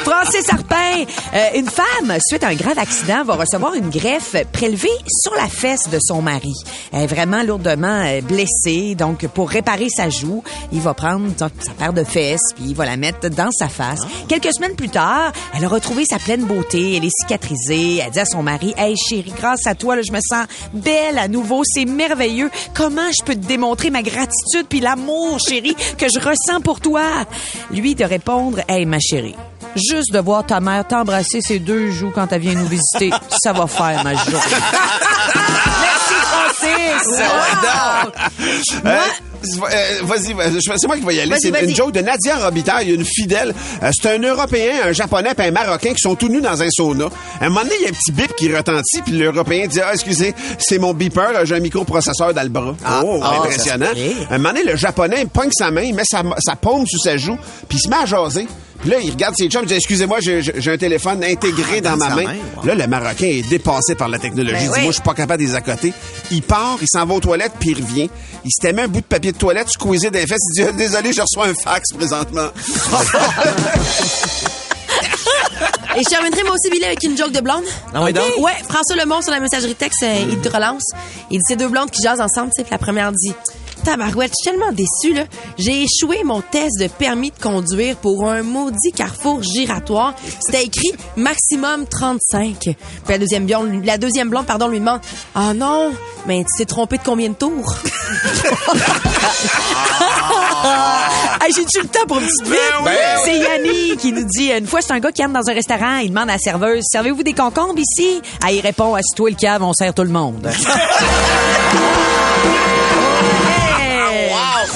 Ah. 0.08 0.26
Francis 0.26 0.50
Arpin, 0.52 1.04
euh, 1.34 1.48
une 1.56 1.70
femme, 1.70 2.18
suite 2.28 2.44
à 2.44 2.48
un 2.48 2.56
grave 2.56 2.80
accident, 2.80 3.24
va 3.24 3.36
recevoir 3.36 3.74
une 3.74 3.90
greffe 3.90 4.36
prélevée 4.52 4.88
sur 5.24 5.34
la 5.36 5.48
fesse 5.48 5.90
de 5.90 6.00
son 6.02 6.22
mari. 6.22 6.54
Elle 6.92 7.04
est 7.04 7.08
vraiment 7.08 7.44
lourdement 7.44 8.04
euh, 8.06 8.22
blessée, 8.22 8.96
donc 8.96 9.28
pour 9.28 9.50
réparer 9.50 9.90
sa 9.90 10.10
joue, 10.10 10.44
il 10.72 10.82
va 10.82 10.94
prendre 10.94 11.28
donc, 11.36 11.52
sa 11.60 11.74
paire 11.74 11.94
de 11.94 12.04
fesses, 12.04 12.54
puis 12.56 12.66
il 12.70 12.76
va 12.76 12.86
la 12.86 12.98
mettre 12.98 13.30
dans 13.30 13.52
sa 13.52 13.68
face. 13.68 14.00
Quelques 14.28 14.54
semaines 14.54 14.76
plus 14.76 14.90
tard, 14.90 15.32
elle 15.56 15.66
a 15.66 15.68
retrouvé 15.68 16.06
sa 16.06 16.18
pleine 16.18 16.46
beauté, 16.46 16.96
elle 16.96 17.06
est 17.06 17.22
cicatrisée, 17.22 17.98
elle 17.98 18.12
dit 18.12 18.20
à 18.20 18.26
son 18.26 18.42
mari, 18.42 18.74
«Hey 18.78 18.96
chérie, 18.98 19.34
grâce 19.38 19.68
à 19.68 19.76
toi, 19.76 19.96
là, 19.96 20.02
je 20.02 20.12
me 20.12 20.20
sens 20.22 20.48
belle 20.74 21.18
à 21.18 21.28
nouveau, 21.28 21.62
c'est 21.66 21.86
merveilleux. 21.86 22.50
Comment 22.74 23.12
je 23.12 23.24
peux 23.24 23.36
te 23.36 23.46
démontrer 23.46 23.90
ma 23.90 24.02
gratitude 24.02 24.66
puis 24.70 24.80
l'amour, 24.80 25.40
chérie, 25.40 25.76
que 25.98 26.08
je 26.08 26.20
ressens 26.20 26.62
pour 26.62 26.80
toi?» 26.80 27.04
Lui 27.72 27.96
de 27.96 28.06
répondre, 28.06 28.60
«Hey 28.68 28.86
ma 28.86 29.00
chérie, 29.00 29.36
juste 29.76 30.12
de 30.12 30.20
voir 30.20 30.46
ta 30.46 30.60
mère 30.60 30.88
t'embrasser 30.88 31.42
ses 31.42 31.60
deux 31.60 31.92
joues 31.92 32.12
quand 32.14 32.32
elle 32.32 32.42
vient 32.42 32.56
nous 32.56 32.68
visiter, 32.68 33.12
ça 33.44 33.54
va 33.54 33.68
faire 33.68 34.04
ma 34.04 34.14
journée.» 34.16 34.40
Merci 35.82 36.14
Francis! 36.22 37.20
Wow! 37.20 38.12
Euh, 38.86 38.98
euh, 39.46 40.02
vas-y, 40.04 40.36
c'est 40.78 40.88
moi 40.88 40.98
qui 40.98 41.06
vais 41.06 41.16
y 41.16 41.20
aller. 41.20 41.36
C'est 41.40 41.50
une 41.50 41.76
joke 41.76 41.92
de 41.92 42.02
Nadia 42.02 42.38
Robitaille, 42.38 42.92
une 42.92 43.06
fidèle. 43.06 43.54
Euh, 43.84 43.92
c'est 43.94 44.16
un 44.16 44.20
Européen, 44.20 44.74
un 44.86 44.92
Japonais 44.92 45.32
et 45.38 45.42
un 45.42 45.52
Marocain 45.52 45.94
qui 45.94 46.00
sont 46.00 46.16
tous 46.16 46.30
nus 46.30 46.42
dans 46.42 46.62
un 46.62 46.70
sauna. 46.70 47.06
À 47.40 47.46
un 47.46 47.50
moment 47.50 47.62
donné, 47.62 47.76
il 47.80 47.84
y 47.84 47.86
a 47.86 47.90
un 47.90 47.94
petit 47.94 48.12
bip 48.12 48.36
qui 48.36 48.54
retentit, 48.54 49.02
puis 49.04 49.14
l'Européen 49.14 49.68
dit 49.68 49.80
«Ah, 49.82 49.92
excusez, 49.94 50.34
c'est 50.58 50.80
mon 50.80 50.94
beeper, 50.94 51.32
là, 51.32 51.46
j'ai 51.46 51.56
un 51.56 51.60
microprocesseur 51.60 52.34
dans 52.34 52.44
le 52.44 52.50
bras. 52.50 52.76
oh, 53.04 53.20
ah, 53.24 53.36
impressionnant. 53.38 53.88
À 54.30 54.36
un 54.36 54.38
moment 54.38 54.54
donné, 54.54 54.64
le 54.64 54.76
Japonais 54.76 55.22
il 55.22 55.28
pogne 55.28 55.52
sa 55.52 55.72
main, 55.72 55.82
il 55.82 55.94
met 55.94 56.04
sa, 56.10 56.24
sa 56.40 56.56
paume 56.56 56.86
sous 56.88 57.00
sa 57.00 57.18
joue, 57.18 57.38
puis 57.68 57.78
il 57.78 57.82
se 57.82 57.90
met 57.90 57.98
à 57.98 58.06
jaser. 58.06 58.48
Puis 58.86 58.92
là, 58.94 59.00
il 59.02 59.10
regarde 59.10 59.34
ses 59.36 59.48
chums, 59.50 59.64
il 59.64 59.68
dit 59.68 59.74
«Excusez-moi, 59.76 60.20
j'ai 60.22 60.44
j'ai 60.44 60.72
un 60.72 60.78
téléphone 60.78 61.24
intégré 61.24 61.78
Ah, 61.80 61.82
dans 61.82 61.98
ma 61.98 62.10
main. 62.10 62.24
main, 62.24 62.36
wow. 62.58 62.66
Là, 62.68 62.76
le 62.76 62.86
Marocain 62.86 63.26
est 63.26 63.50
dépassé 63.50 63.96
par 63.96 64.10
la 64.10 64.20
technologie. 64.20 64.54
Ben 64.54 64.62
il 64.62 64.68
dit 64.68 64.74
oui. 64.76 64.82
Moi, 64.82 64.92
je 64.92 64.94
suis 64.98 65.02
pas 65.02 65.16
capable 65.16 65.42
de 65.42 65.48
les 65.48 65.56
accoter. 65.56 65.92
Il 66.30 66.44
part, 66.44 66.78
il 66.84 66.88
s'en 66.88 67.04
va 67.04 67.16
aux 67.16 67.20
toilettes, 67.20 67.54
puis 67.60 67.72
il 67.72 67.82
revient. 67.84 68.10
Il 68.44 68.52
s'était 68.52 68.74
mis 68.74 68.82
un 68.82 68.88
bout 68.88 69.02
de 69.02 69.06
papier 69.06 69.32
de 69.32 69.38
toilette, 69.40 69.70
squeezé 69.70 70.12
des 70.12 70.28
fesses. 70.28 70.38
Il 70.56 70.66
dit 70.68 70.74
Désolé, 70.78 71.14
je 71.14 71.22
reçois 71.22 71.48
un 71.48 71.56
fax 71.56 71.94
présentement. 71.98 72.50
Et 75.98 76.04
je 76.04 76.10
terminerai 76.10 76.44
moi 76.44 76.52
aussi, 76.54 76.70
Billy, 76.70 76.84
avec 76.86 77.02
une 77.04 77.18
joke 77.18 77.32
de 77.32 77.40
blonde. 77.40 77.64
Ah 77.94 78.04
oui, 78.04 78.12
donc? 78.14 78.26
Ouais, 78.40 78.52
François 78.70 78.98
Lemont 79.02 79.22
sur 79.22 79.32
la 79.32 79.40
messagerie 79.40 79.76
texte, 79.76 80.04
euh, 80.04 80.26
il 80.30 80.40
te 80.42 80.50
relance. 80.50 80.84
Il 81.32 81.38
dit, 81.38 81.44
c'est 81.48 81.56
deux 81.56 81.70
blondes 81.70 81.90
qui 81.90 82.02
jasent 82.04 82.20
ensemble, 82.20 82.50
tu 82.50 82.58
sais, 82.58 82.64
puis 82.64 82.72
la 82.72 82.78
première 82.78 83.12
dit, 83.14 83.34
Tabarouette, 83.86 84.32
je 84.32 84.36
suis 84.42 84.52
tellement 84.52 84.72
déçue, 84.72 85.14
là. 85.14 85.26
J'ai 85.60 85.84
échoué 85.84 86.24
mon 86.24 86.42
test 86.42 86.80
de 86.80 86.88
permis 86.88 87.30
de 87.30 87.38
conduire 87.40 87.96
pour 87.98 88.28
un 88.28 88.42
maudit 88.42 88.92
carrefour 88.92 89.44
giratoire. 89.44 90.16
C'était 90.40 90.64
écrit 90.66 90.92
maximum 91.16 91.86
35. 91.86 92.56
Puis 92.60 92.76
la 93.08 93.20
deuxième 93.20 93.46
blonde, 93.46 93.86
la 93.86 94.00
deuxième 94.00 94.30
blonde, 94.30 94.48
pardon, 94.48 94.68
lui 94.70 94.80
demande, 94.80 95.02
ah 95.36 95.54
non, 95.54 95.92
mais 96.26 96.40
tu 96.40 96.48
t'es 96.58 96.66
trompé 96.66 96.98
de 96.98 97.04
combien 97.04 97.30
de 97.30 97.36
tours? 97.36 97.76
Hey, 101.42 101.52
J'ai-tu 101.54 101.82
le 101.82 101.88
temps 101.88 102.06
pour 102.08 102.18
une 102.18 102.26
petite? 102.26 102.50
Ben 102.50 102.58
oui. 102.84 102.92
C'est 103.24 103.38
Yanni 103.38 103.98
qui 103.98 104.12
nous 104.12 104.24
dit, 104.26 104.52
une 104.52 104.66
fois, 104.66 104.82
c'est 104.82 104.94
un 104.94 105.00
gars 105.00 105.12
qui 105.12 105.24
entre 105.24 105.34
dans 105.34 105.48
un 105.48 105.54
restaurant, 105.54 105.98
il 105.98 106.10
demande 106.10 106.30
à 106.30 106.34
la 106.34 106.40
serveuse, 106.40 106.82
servez-vous 106.92 107.22
des 107.22 107.34
concombres 107.34 107.78
ici? 107.78 108.20
Ah, 108.44 108.52
il 108.52 108.62
répond, 108.62 108.96
assis-toi 108.96 109.30
le 109.30 109.36
cave, 109.36 109.62
on 109.62 109.72
sert 109.74 109.94
tout 109.94 110.02
le 110.02 110.10
monde. 110.10 110.50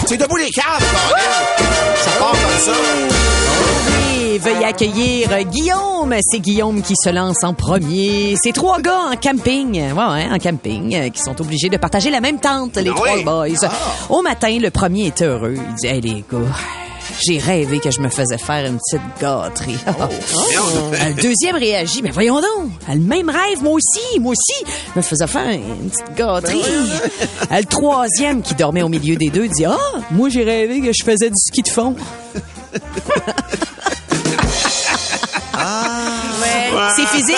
C'est 0.10 0.18
debout 0.18 0.38
les 0.38 0.50
caves, 0.50 0.66
bordel. 0.92 1.68
Ça 1.98 2.10
part 2.18 2.32
comme 2.32 2.60
ça. 2.60 2.72
Oui, 4.10 4.40
veuillez 4.40 4.66
accueillir 4.66 5.44
Guillaume. 5.44 6.16
C'est 6.22 6.40
Guillaume 6.40 6.82
qui 6.82 6.96
se 6.96 7.10
lance 7.10 7.44
en 7.44 7.54
premier. 7.54 8.36
C'est 8.42 8.52
trois 8.54 8.80
gars 8.82 9.12
en 9.12 9.16
camping, 9.18 9.74
ouais, 9.76 9.92
ouais, 9.94 10.28
en 10.32 10.40
camping, 10.40 10.96
euh, 10.96 11.10
qui 11.10 11.22
sont 11.22 11.40
obligés 11.40 11.70
de 11.70 11.78
partager 11.78 12.10
la 12.10 12.22
même 12.22 12.40
tente, 12.40 12.78
les 12.78 12.90
Ah 12.90 12.94
trois 12.96 13.14
oui? 13.18 13.24
boys. 13.24 13.70
Au 14.10 14.24
matin, 14.24 14.58
le 14.60 14.72
premier 14.72 15.08
est 15.08 15.22
heureux. 15.22 15.54
Il 15.56 15.76
dit, 15.76 15.86
hey 15.88 16.02
les 16.02 16.24
gars. 16.32 16.40
J'ai 17.26 17.38
rêvé 17.38 17.80
que 17.80 17.92
je 17.92 18.00
me 18.02 18.10
faisais 18.10 18.38
faire 18.38 18.66
une 18.66 18.78
petite 18.78 19.02
gâterie. 19.22 19.78
Euh, 19.88 21.10
Le 21.16 21.22
deuxième 21.22 21.56
réagit, 21.58 22.02
mais 22.02 22.12
voyons 22.12 22.36
donc, 22.42 22.72
a 22.88 22.96
le 22.96 23.02
même 23.02 23.30
rêve, 23.30 23.62
moi 23.62 23.74
aussi, 23.74 24.20
moi 24.20 24.32
aussi, 24.34 24.64
je 24.94 25.00
me 25.00 25.02
faisais 25.02 25.28
faire 25.28 25.50
une 25.50 25.90
petite 25.90 26.16
gâterie. 26.16 26.62
Euh, 27.52 27.58
Le 27.58 27.66
troisième 27.66 28.42
qui 28.42 28.56
dormait 28.56 28.82
au 28.84 28.90
milieu 28.90 29.16
des 29.16 29.30
deux 29.30 29.48
dit, 29.50 29.66
ah, 29.66 29.78
moi 30.12 30.30
j'ai 30.30 30.44
rêvé 30.44 30.80
que 30.82 30.92
je 30.98 31.04
faisais 31.04 31.30
du 31.30 31.36
ski 31.38 31.62
de 31.64 31.68
fond. 31.70 31.96
C'est 36.96 37.08
physique. 37.08 37.36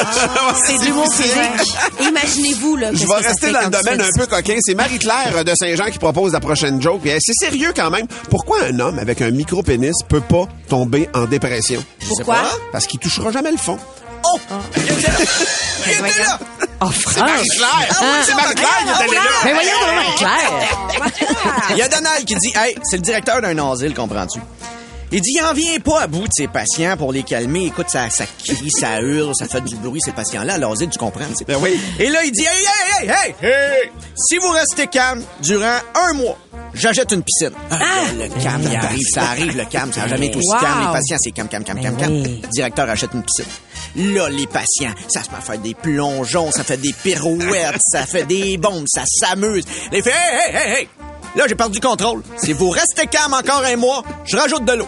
C'est 0.65 0.77
de 0.79 0.85
l'humour 0.85 1.13
physique. 1.13 1.73
Imaginez-vous, 2.01 2.75
là. 2.77 2.89
Je 2.93 3.05
vais 3.05 3.13
rester 3.15 3.51
dans 3.51 3.61
le 3.61 3.69
domaine 3.69 4.01
un 4.01 4.09
peu 4.17 4.25
coquin. 4.25 4.57
C'est 4.61 4.75
Marie-Claire 4.75 5.43
de 5.43 5.53
Saint-Jean 5.59 5.85
qui 5.91 5.99
propose 5.99 6.33
la 6.33 6.39
prochaine 6.39 6.81
joke. 6.81 7.01
Puis, 7.01 7.11
euh, 7.11 7.17
C'est 7.19 7.33
sérieux 7.33 7.73
quand 7.75 7.89
même. 7.89 8.07
Pourquoi 8.29 8.63
un 8.63 8.79
homme 8.79 8.99
avec 8.99 9.21
un 9.21 9.31
micro-pénis 9.31 9.95
peut 10.07 10.21
pas 10.21 10.47
tomber 10.69 11.09
en 11.13 11.25
dépression? 11.25 11.83
Pourquoi? 12.07 12.37
Parce 12.71 12.87
qu'il 12.87 12.99
touchera 12.99 13.31
jamais 13.31 13.51
le 13.51 13.57
fond. 13.57 13.77
Oh! 14.23 14.39
Il 14.77 14.83
était 14.83 15.01
là! 15.07 15.13
Il 15.87 15.91
était 16.05 16.23
là! 16.23 16.39
Oh, 16.81 16.89
France! 16.91 17.17
Marie-Claire! 17.17 17.67
Ah 17.89 17.95
oui, 18.01 18.23
c'est 18.25 18.35
Marie-Claire 18.35 18.69
qui 18.83 18.89
est 18.89 19.03
allée 19.03 19.15
là! 19.15 19.21
Mais 19.45 19.53
voyons 19.53 19.71
donc, 19.81 19.95
Marie-Claire! 19.95 20.51
Il 21.71 21.77
y 21.77 21.81
a 21.81 21.87
Donald 21.87 22.25
qui 22.25 22.35
dit 22.35 22.53
Hey, 22.55 22.75
c'est 22.83 22.97
le 22.97 23.01
directeur 23.01 23.41
d'un 23.41 23.71
asile, 23.71 23.93
comprends-tu? 23.93 24.39
Il 25.13 25.19
dit, 25.21 25.31
il 25.35 25.43
en 25.43 25.53
vient 25.53 25.77
pas 25.79 26.01
à 26.03 26.07
bout 26.07 26.21
de 26.25 26.31
ses 26.33 26.47
patients 26.47 26.95
pour 26.95 27.11
les 27.11 27.23
calmer. 27.23 27.65
Écoute, 27.65 27.89
ça, 27.89 28.09
ça 28.09 28.23
crie, 28.25 28.71
ça 28.71 29.01
hurle, 29.01 29.35
ça 29.35 29.45
fait 29.45 29.59
du 29.61 29.75
bruit, 29.75 29.99
ces 30.03 30.13
patients-là. 30.13 30.57
L'asile, 30.57 30.89
tu 30.89 30.97
comprends. 30.97 31.25
Ben 31.47 31.57
oui. 31.61 31.77
Et 31.99 32.07
là, 32.09 32.23
il 32.23 32.31
dit, 32.31 32.41
hey, 32.43 32.47
hey, 33.01 33.09
hey, 33.09 33.35
hey, 33.41 33.49
hey! 33.51 33.91
Si 34.15 34.37
vous 34.37 34.49
restez 34.51 34.87
calme 34.87 35.21
durant 35.41 35.79
un 36.09 36.13
mois, 36.13 36.37
j'achète 36.73 37.11
une 37.11 37.23
piscine. 37.23 37.51
Ah, 37.69 37.77
là, 38.17 38.25
le 38.27 38.41
cam, 38.43 38.61
il 38.63 38.75
arrive, 38.75 39.05
ça 39.13 39.23
arrive, 39.23 39.57
le 39.57 39.65
cam, 39.65 39.91
ça 39.91 40.01
n'a 40.01 40.07
jamais 40.07 40.27
été 40.27 40.37
aussi 40.37 40.47
Wow. 40.49 40.59
calme. 40.61 40.79
Les 40.87 40.93
patients, 40.93 41.17
c'est 41.19 41.31
cam, 41.31 41.47
cam, 41.49 41.63
cam, 41.65 41.81
cam, 41.81 41.93
Ben 41.95 42.01
cam. 42.01 42.13
oui. 42.13 42.39
Le 42.43 42.47
directeur 42.49 42.89
achète 42.89 43.09
une 43.13 43.23
piscine. 43.23 43.51
Là, 44.15 44.29
les 44.29 44.47
patients, 44.47 44.93
ça 45.09 45.23
se 45.23 45.29
met 45.29 45.35
à 45.37 45.41
faire 45.41 45.57
des 45.57 45.73
plongeons, 45.73 46.51
ça 46.51 46.63
fait 46.63 46.77
des 46.77 46.93
pirouettes, 46.93 47.81
ça 47.91 48.05
fait 48.05 48.23
des 48.23 48.57
bombes, 48.57 48.85
ça 48.87 49.03
s'amuse. 49.05 49.65
Les 49.91 50.01
fait, 50.01 50.11
hey, 50.11 50.15
hey, 50.15 50.55
hey, 50.55 50.73
hey! 50.81 50.87
Là, 51.35 51.45
j'ai 51.47 51.55
perdu 51.55 51.79
le 51.81 51.87
contrôle. 51.87 52.23
Si 52.37 52.53
vous 52.53 52.69
restez 52.69 53.07
calme 53.07 53.33
encore 53.33 53.63
un 53.65 53.75
mois, 53.75 54.03
je 54.25 54.37
rajoute 54.37 54.63
de 54.65 54.73
l'eau. 54.73 54.87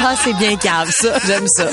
Ah, 0.00 0.14
c'est 0.22 0.32
bien 0.34 0.56
cave, 0.56 0.90
ça. 0.92 1.18
J'aime 1.26 1.46
ça. 1.48 1.68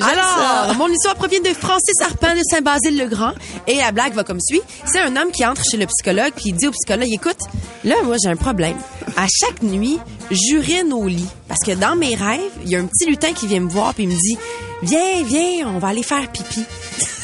Alors, 0.00 0.74
mon 0.76 0.88
histoire 0.88 1.16
provient 1.16 1.40
de 1.40 1.48
Francis 1.48 2.00
Arpin 2.02 2.34
de 2.34 2.40
Saint-Basile-le-Grand. 2.48 3.32
Et 3.66 3.76
la 3.76 3.90
blague 3.90 4.14
va 4.14 4.22
comme 4.24 4.40
suit. 4.40 4.60
C'est 4.84 5.00
un 5.00 5.16
homme 5.16 5.32
qui 5.32 5.44
entre 5.44 5.62
chez 5.68 5.76
le 5.76 5.86
psychologue 5.86 6.32
puis 6.36 6.52
dit 6.52 6.68
au 6.68 6.70
psychologue, 6.70 7.08
écoute, 7.10 7.38
là, 7.84 7.96
moi, 8.04 8.16
j'ai 8.22 8.30
un 8.30 8.36
problème. 8.36 8.76
À 9.16 9.26
chaque 9.26 9.62
nuit, 9.62 9.98
j'urine 10.30 10.92
au 10.92 11.08
lit. 11.08 11.28
Parce 11.48 11.60
que 11.66 11.72
dans 11.72 11.96
mes 11.96 12.14
rêves, 12.14 12.52
il 12.64 12.70
y 12.70 12.76
a 12.76 12.78
un 12.78 12.86
petit 12.86 13.06
lutin 13.06 13.32
qui 13.32 13.46
vient 13.46 13.60
me 13.60 13.68
voir 13.68 13.92
puis 13.92 14.04
il 14.04 14.10
me 14.10 14.14
dit, 14.14 14.38
viens, 14.82 15.22
viens, 15.24 15.68
on 15.68 15.78
va 15.78 15.88
aller 15.88 16.04
faire 16.04 16.30
pipi. 16.30 16.64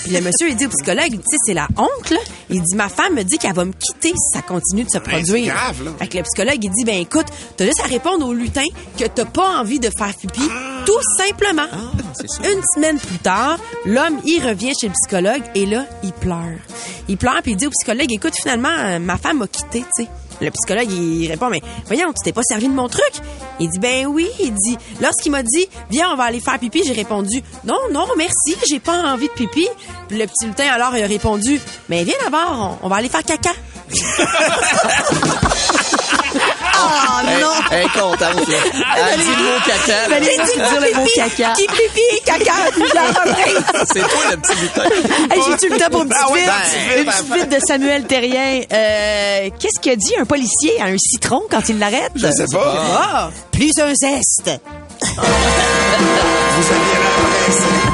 Puis 0.04 0.12
le 0.12 0.20
monsieur, 0.20 0.50
il 0.50 0.56
dit 0.56 0.66
au 0.66 0.68
psychologue, 0.68 1.10
tu 1.10 1.16
sais, 1.16 1.36
c'est 1.46 1.54
la 1.54 1.66
honte, 1.78 2.10
là. 2.10 2.18
Il 2.50 2.60
dit, 2.60 2.76
ma 2.76 2.90
femme 2.90 3.14
me 3.14 3.22
dit 3.22 3.38
qu'elle 3.38 3.54
va 3.54 3.64
me 3.64 3.72
quitter 3.72 4.10
si 4.10 4.32
ça 4.34 4.42
continue 4.42 4.84
de 4.84 4.90
se 4.90 4.98
produire. 4.98 5.26
c'est 5.26 5.50
grave, 5.50 5.82
là. 5.84 5.90
Fait 5.98 6.08
que 6.08 6.18
le 6.18 6.22
psychologue, 6.24 6.58
il 6.62 6.70
dit, 6.70 6.84
ben 6.84 7.00
écoute, 7.00 7.26
t'as 7.56 7.64
juste 7.64 7.80
à 7.80 7.86
répondre 7.88 8.26
au 8.26 8.34
lutin 8.34 8.66
que 8.98 9.04
t'as 9.06 9.24
pas 9.24 9.58
envie 9.60 9.80
de 9.80 9.88
faire 9.96 10.14
pipi, 10.14 10.42
tout 10.84 11.00
simplement. 11.18 11.66
Une 12.44 12.60
semaine 12.74 12.98
plus 12.98 13.18
tard, 13.18 13.58
l'homme, 13.86 14.20
il 14.26 14.46
revient 14.46 14.72
chez 14.78 14.88
le 14.88 14.92
psychologue 14.92 15.42
et 15.54 15.64
là, 15.64 15.86
il 16.02 16.12
pleure. 16.12 16.58
Il 17.08 17.16
pleure 17.16 17.40
puis 17.42 17.52
il 17.52 17.56
dit 17.56 17.66
au 17.66 17.70
psychologue, 17.70 18.12
écoute, 18.12 18.34
finalement, 18.40 18.68
euh, 18.68 18.98
ma 18.98 19.16
femme 19.16 19.38
m'a 19.38 19.46
quitté, 19.48 19.80
tu 19.96 20.04
sais. 20.04 20.08
Le 20.40 20.50
psychologue, 20.50 20.90
il 20.90 21.28
répond, 21.28 21.48
mais 21.48 21.62
voyons, 21.86 22.08
tu 22.08 22.24
t'es 22.24 22.32
pas 22.32 22.42
servi 22.42 22.68
de 22.68 22.72
mon 22.72 22.88
truc? 22.88 23.12
Il 23.60 23.70
dit, 23.70 23.78
ben 23.78 24.06
oui. 24.06 24.28
Il 24.40 24.54
dit, 24.54 24.76
lorsqu'il 25.00 25.32
m'a 25.32 25.42
dit, 25.42 25.68
viens, 25.90 26.10
on 26.12 26.16
va 26.16 26.24
aller 26.24 26.40
faire 26.40 26.58
pipi, 26.58 26.82
j'ai 26.84 26.92
répondu, 26.92 27.42
non, 27.64 27.78
non, 27.92 28.06
merci, 28.16 28.56
j'ai 28.68 28.80
pas 28.80 29.12
envie 29.12 29.28
de 29.28 29.32
pipi. 29.32 29.66
Puis 30.08 30.18
le 30.18 30.26
petit 30.26 30.46
lutin, 30.46 30.66
alors, 30.72 30.96
il 30.96 31.02
a 31.02 31.06
répondu, 31.06 31.60
mais 31.88 32.04
viens 32.04 32.14
d'abord, 32.24 32.78
on, 32.82 32.86
on 32.86 32.88
va 32.88 32.96
aller 32.96 33.08
faire 33.08 33.22
caca. 33.22 33.50
Ah 36.86 37.22
non! 37.40 37.48
Elle 37.70 37.82
est 37.82 37.88
contente, 37.98 38.20
là. 38.20 38.30
Elle 39.12 39.20
dit 39.20 39.26
le 39.26 39.44
mot 39.44 39.60
caca. 39.66 40.08
pas 40.08 40.20
dire 40.20 40.80
le 40.80 40.94
mot 41.00 41.06
caca. 41.14 41.52
Qui 41.52 41.66
pipi, 41.66 42.22
caca. 42.24 42.52
C'est 43.92 44.00
toi 44.00 44.20
le 44.30 44.36
petit 44.36 44.60
lutin. 44.60 44.82
Hey, 45.30 45.40
J'ai-tu 45.48 45.68
le 45.72 45.78
temps 45.78 45.90
pour 45.90 46.02
une 46.02 46.08
petite 46.08 46.34
vite? 46.34 46.98
une 46.98 47.04
petite 47.04 47.34
vite 47.34 47.48
de 47.60 47.66
Samuel 47.66 48.04
Terrien. 48.04 48.60
Euh, 48.72 49.50
Qu'est-ce 49.58 49.80
que 49.80 49.94
dit 49.96 50.14
un 50.20 50.24
policier 50.24 50.80
à 50.80 50.84
un 50.86 50.96
citron 50.98 51.42
quand 51.50 51.68
il 51.68 51.78
l'arrête? 51.78 52.12
Je 52.14 52.30
sais 52.30 52.46
pas. 52.52 52.74
Ah, 52.96 53.30
plus 53.52 53.72
un 53.80 53.94
zeste. 53.94 54.50
Vous 55.00 56.66
aviez 56.66 56.98
la 57.02 57.10
presse. 57.46 57.93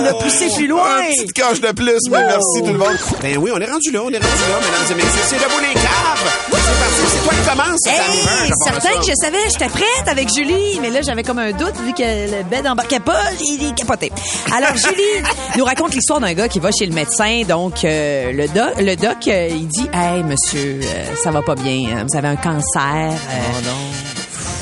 Oh! 0.00 0.02
Tu 0.02 0.04
l'as 0.04 0.14
poussé 0.14 0.48
plus 0.56 0.66
loin. 0.66 0.98
Un 0.98 1.02
petite 1.10 1.32
coche 1.40 1.60
de 1.60 1.72
plus, 1.72 1.98
mais 2.10 2.18
merci 2.26 2.60
tout 2.64 2.72
le 2.72 2.78
monde. 2.78 2.96
Ben 3.22 3.36
oui, 3.38 3.50
on 3.54 3.58
est 3.60 3.70
rendu 3.70 3.90
là, 3.90 4.00
on 4.04 4.10
est 4.10 4.18
rendu 4.18 4.42
là, 4.48 4.58
mesdames 4.60 4.90
et 4.90 4.94
messieurs. 4.94 5.20
C'est 5.26 5.36
debout 5.36 5.60
les 5.60 5.74
caves. 5.74 6.30
C'est 6.50 6.78
parti, 6.78 7.02
c'est 7.08 7.22
toi 7.24 7.32
qui 7.34 7.50
commence. 7.50 7.86
Hey, 7.86 8.50
certain 8.64 8.98
que 9.00 9.06
je 9.06 9.14
savais, 9.14 9.50
j'étais 9.50 9.68
prête 9.68 10.08
avec 10.08 10.28
Julie, 10.34 10.78
mais 10.80 10.90
là 10.90 11.00
j'avais 11.02 11.22
comme 11.22 11.38
un 11.38 11.52
doute 11.52 11.76
vu 11.84 11.92
que 11.92 12.02
le 12.02 12.42
bed 12.44 12.66
embarquait 12.66 13.00
pas, 13.00 13.20
il 13.40 13.68
est 13.68 13.74
capoté. 13.74 14.12
Alors 14.54 14.74
Julie 14.76 15.24
nous 15.56 15.64
raconte 15.64 15.94
l'histoire 15.94 16.20
d'un 16.20 16.32
gars 16.34 16.48
qui 16.48 16.60
va 16.60 16.70
chez 16.70 16.86
le 16.86 16.94
médecin, 16.94 17.42
donc 17.48 17.84
euh, 17.84 18.32
le 18.32 18.46
doc, 18.48 18.74
le 18.78 18.94
doc 18.96 19.28
euh, 19.28 19.48
il 19.50 19.66
dit, 19.68 19.88
hey 19.92 20.22
monsieur, 20.22 20.80
euh, 20.82 21.04
ça 21.22 21.30
va 21.30 21.42
pas 21.42 21.54
bien, 21.54 22.04
vous 22.08 22.16
avez 22.16 22.28
un 22.28 22.36
cancer. 22.36 23.12
euh, 23.12 24.09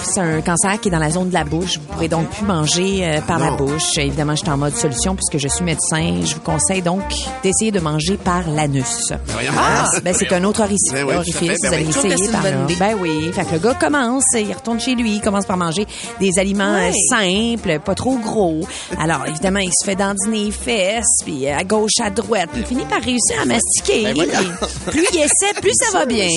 c'est 0.09 0.21
un 0.21 0.41
cancer 0.41 0.81
qui 0.81 0.89
est 0.89 0.91
dans 0.91 0.99
la 0.99 1.11
zone 1.11 1.29
de 1.29 1.35
la 1.35 1.45
bouche. 1.45 1.79
Vous 1.79 1.93
pourrez 1.93 2.09
donc 2.09 2.29
plus 2.31 2.45
manger 2.47 3.07
euh, 3.07 3.21
par 3.21 3.39
la 3.39 3.51
bouche. 3.53 3.97
Évidemment, 3.99 4.35
je 4.35 4.41
suis 4.41 4.51
en 4.51 4.57
mode 4.57 4.75
solution 4.77 5.15
puisque 5.15 5.39
je 5.39 5.49
suis 5.49 5.65
médecin. 5.65 6.21
Je 6.25 6.35
vous 6.35 6.41
conseille 6.41 6.83
donc 6.83 7.03
d'essayer 7.43 7.71
de 7.71 7.81
manger 7.81 8.17
par 8.17 8.49
l'anus. 8.49 9.13
voyons. 9.27 9.53
Ah, 9.57 9.87
ben 10.03 10.15
c'est 10.15 10.33
un 10.33 10.43
autre 10.45 10.61
orifice. 10.61 10.93
Ben 10.93 11.05
oui, 11.07 11.15
orifice. 11.15 11.61
ben 11.63 11.69
Vous 11.69 11.75
allez 11.75 11.89
essayer 11.89 12.29
par 12.31 12.43
bonne 12.43 12.53
là. 12.53 12.67
Ben 12.79 12.97
oui. 13.01 13.31
Fait 13.33 13.45
que 13.45 13.53
le 13.53 13.59
gars 13.59 13.75
commence, 13.75 14.25
il 14.35 14.53
retourne 14.53 14.81
chez 14.81 14.95
lui, 14.95 15.17
il 15.17 15.21
commence 15.21 15.47
par 15.47 15.57
manger 15.57 15.87
des 16.21 16.39
aliments 16.39 16.75
euh, 16.75 16.91
simples, 17.11 17.79
pas 17.85 17.95
trop 17.95 18.17
gros. 18.19 18.61
Alors, 18.99 19.27
évidemment, 19.27 19.61
il 19.61 19.71
se 19.73 19.85
fait 19.85 19.97
dandiner 19.97 20.45
les 20.47 20.51
fesses, 20.51 21.23
puis 21.25 21.49
à 21.49 21.65
gauche, 21.65 21.93
à 22.03 22.11
droite, 22.11 22.49
puis 22.53 22.63
il 22.63 22.67
finit 22.67 22.85
par 22.87 23.01
réussir 23.03 23.41
à 23.43 23.45
mastiquer. 23.45 24.05
Ben 24.05 24.15
plus 24.87 25.05
il 25.13 25.19
essaie, 25.19 25.55
plus 25.61 25.73
ça 25.75 25.99
va 25.99 26.07
bien. 26.07 26.29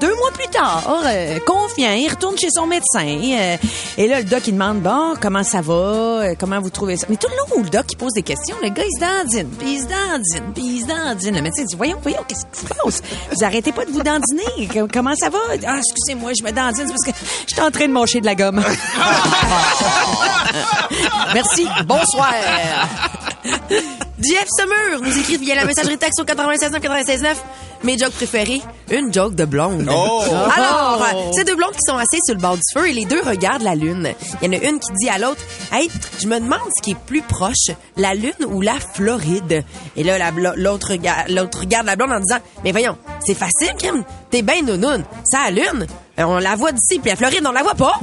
Deux 0.00 0.14
mois 0.16 0.30
plus 0.32 0.48
tard, 0.48 1.02
euh, 1.06 1.38
confiant, 1.46 1.92
il 1.92 2.08
retourne 2.08 2.36
chez 2.38 2.48
son 2.50 2.66
médecin. 2.66 2.81
Euh, 2.96 3.56
et 3.96 4.08
là, 4.08 4.18
le 4.20 4.24
doc, 4.24 4.46
il 4.46 4.52
demande, 4.52 4.80
bon, 4.80 5.14
comment 5.20 5.42
ça 5.42 5.60
va? 5.60 5.72
Euh, 5.74 6.34
Comment 6.38 6.60
vous 6.60 6.70
trouvez 6.70 6.96
ça? 6.96 7.06
Mais 7.08 7.16
tout 7.16 7.28
le 7.28 7.36
long 7.36 7.62
le 7.62 7.70
doc, 7.70 7.86
il 7.90 7.96
pose 7.96 8.12
des 8.12 8.22
questions, 8.22 8.56
le 8.62 8.68
gars, 8.70 8.84
il 8.84 8.92
se 8.94 9.00
dandine, 9.00 9.48
puis 9.58 9.74
il 9.74 9.80
se 9.80 9.86
dandine, 9.86 10.52
puis 10.54 10.64
il 10.64 10.80
se 10.82 10.86
dandine. 10.86 11.34
Le 11.36 11.42
médecin 11.42 11.64
dit, 11.64 11.76
voyons, 11.76 11.98
voyons, 12.02 12.20
qu'est-ce 12.26 12.44
qui 12.46 12.66
se 12.66 12.74
passe? 12.74 13.02
Vous 13.30 13.44
arrêtez 13.44 13.72
pas 13.72 13.84
de 13.84 13.90
vous 13.90 14.02
dandiner. 14.02 14.68
Comment 14.92 15.14
ça 15.14 15.30
va? 15.30 15.38
Ah, 15.66 15.78
excusez-moi, 15.78 16.32
je 16.38 16.42
me 16.44 16.50
dandine, 16.50 16.86
c'est 16.86 16.92
parce 16.92 17.04
que 17.04 17.12
je 17.48 17.54
suis 17.54 17.62
en 17.62 17.70
train 17.70 17.86
de 17.86 17.92
manger 17.92 18.20
de 18.20 18.26
la 18.26 18.34
gomme. 18.34 18.62
Merci. 21.34 21.66
Bonsoir. 21.86 22.32
Jeff 24.22 24.46
Summer 24.56 25.00
nous 25.02 25.18
écrit 25.18 25.36
via 25.36 25.54
la 25.56 25.64
messagerie 25.64 25.98
texte 25.98 26.20
au 26.20 26.24
96 26.24 26.70
9 27.22 27.44
Mes 27.84 27.98
jokes 27.98 28.12
préférés, 28.12 28.62
une 28.90 29.12
joke 29.12 29.34
de 29.34 29.44
blonde. 29.44 29.88
Oh! 29.90 30.22
Alors, 30.56 31.02
euh, 31.02 31.30
c'est 31.32 31.44
deux 31.44 31.56
blondes 31.56 31.72
qui 31.72 31.84
sont 31.84 31.96
assises 31.96 32.20
sur 32.24 32.34
le 32.34 32.40
bord 32.40 32.56
du 32.56 32.62
feu 32.72 32.88
et 32.88 32.92
les 32.92 33.06
deux 33.06 33.20
regardent 33.22 33.62
la 33.62 33.74
lune. 33.74 34.12
Il 34.40 34.46
y 34.46 34.56
en 34.56 34.60
a 34.60 34.64
une 34.64 34.78
qui 34.78 34.92
dit 34.92 35.08
à 35.08 35.18
l'autre, 35.18 35.40
hey, 35.72 35.90
je 36.20 36.28
me 36.28 36.38
demande 36.38 36.60
ce 36.76 36.82
qui 36.82 36.92
est 36.92 36.98
plus 37.06 37.22
proche, 37.22 37.70
la 37.96 38.14
lune 38.14 38.32
ou 38.46 38.60
la 38.60 38.74
Floride. 38.74 39.64
Et 39.96 40.04
là, 40.04 40.16
la 40.16 40.30
l'autre 40.56 40.90
regarde, 40.90 41.28
l'autre 41.30 41.60
regarde 41.60 41.86
la 41.86 41.96
blonde 41.96 42.12
en 42.12 42.20
disant, 42.20 42.40
mais 42.62 42.70
voyons, 42.70 42.96
c'est 43.24 43.34
facile, 43.34 43.74
Kim. 43.78 44.04
T'es 44.30 44.42
ben 44.42 44.64
nounoun. 44.64 45.04
Ça, 45.24 45.38
la 45.44 45.50
lune, 45.50 45.86
on 46.18 46.38
la 46.38 46.56
voit 46.56 46.72
d'ici, 46.72 46.98
puis 47.00 47.10
la 47.10 47.16
Floride, 47.16 47.42
on 47.46 47.52
la 47.52 47.62
voit 47.62 47.74
pas. 47.74 47.94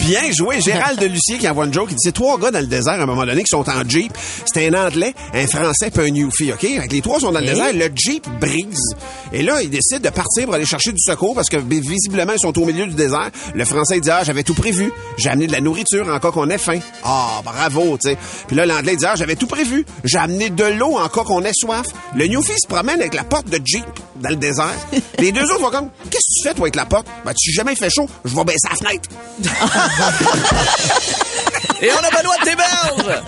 Bien 0.00 0.32
joué. 0.32 0.60
Gérald 0.60 0.98
de 1.00 1.06
Lucier 1.06 1.38
qui 1.38 1.48
envoie 1.48 1.64
une 1.64 1.72
joke. 1.72 1.88
Il 1.90 1.94
dit, 1.94 2.00
c'est 2.02 2.12
trois 2.12 2.36
gars 2.38 2.50
dans 2.50 2.58
le 2.58 2.66
désert 2.66 2.94
à 2.94 3.02
un 3.02 3.06
moment 3.06 3.24
donné 3.24 3.42
qui 3.42 3.48
sont 3.50 3.68
en 3.68 3.88
Jeep. 3.88 4.12
C'est 4.52 4.66
un 4.68 4.74
Anglais, 4.86 5.14
un 5.32 5.46
Français 5.46 5.90
puis 5.92 6.04
un 6.04 6.10
Newfie, 6.10 6.52
OK? 6.52 6.60
Fait 6.60 6.88
que 6.88 6.92
les 6.92 7.00
trois 7.02 7.20
sont 7.20 7.30
dans 7.30 7.38
le 7.38 7.46
Ok. 7.46 7.52
désert. 7.52 7.72
Le 7.72 7.88
Jeep 7.94 8.26
brise. 8.40 8.94
Et 9.32 9.42
là, 9.42 9.62
ils 9.62 9.70
décident 9.70 10.00
de 10.00 10.08
partir 10.10 10.46
pour 10.46 10.54
aller 10.54 10.66
chercher 10.66 10.90
du 10.92 10.98
secours 11.00 11.34
parce 11.36 11.48
que 11.48 11.56
vi- 11.56 11.80
visiblement, 11.80 12.32
ils 12.32 12.40
sont 12.40 12.56
au 12.58 12.64
milieu 12.64 12.86
du 12.86 12.94
désert. 12.94 13.30
Le 13.54 13.64
Français, 13.64 14.00
dit, 14.00 14.10
ah, 14.10 14.22
j'avais 14.24 14.42
tout 14.42 14.54
prévu. 14.54 14.92
J'ai 15.18 15.28
amené 15.28 15.46
de 15.46 15.52
la 15.52 15.60
nourriture 15.60 16.08
en 16.08 16.18
cas 16.18 16.32
qu'on 16.32 16.50
ait 16.50 16.58
faim. 16.58 16.80
Ah, 17.04 17.40
bravo, 17.44 17.96
tu 18.02 18.10
sais. 18.10 18.18
Puis 18.48 18.56
là, 18.56 18.66
l'Anglais, 18.66 18.96
dit, 18.96 19.06
ah, 19.06 19.14
j'avais 19.16 19.36
tout 19.36 19.46
prévu. 19.46 19.86
J'ai 20.04 20.18
amené 20.18 20.50
de 20.50 20.64
l'eau 20.64 20.96
en 20.98 21.08
cas 21.08 21.22
qu'on 21.22 21.42
ait 21.44 21.52
soif. 21.54 21.86
Le 22.16 22.26
Newfie 22.26 22.52
se 22.60 22.66
promène 22.68 23.00
avec 23.00 23.14
la 23.14 23.22
porte 23.24 23.48
de 23.48 23.60
Jeep 23.64 23.84
dans 24.16 24.30
le 24.30 24.36
désert. 24.36 24.74
Les 25.18 25.32
deux 25.32 25.44
autres 25.44 25.60
vont 25.60 25.70
comme, 25.70 25.90
qu'est-ce 26.10 26.18
que 26.18 26.42
tu 26.42 26.48
fais, 26.48 26.54
toi, 26.54 26.64
avec 26.64 26.76
la 26.76 26.86
porte? 26.86 27.06
Ben, 27.24 27.32
tu 27.36 27.52
jamais 27.52 27.74
fait 27.76 27.90
chaud. 27.90 28.08
Je 28.24 28.34
vais 28.34 28.44
baisser 28.44 28.68
la 28.70 28.76
fenêtre. 28.76 29.08
Et 31.82 31.90
on 31.92 31.98
a 31.98 32.10
Benoît 32.10 32.36
de 32.38 32.44
Théberge 32.44 33.22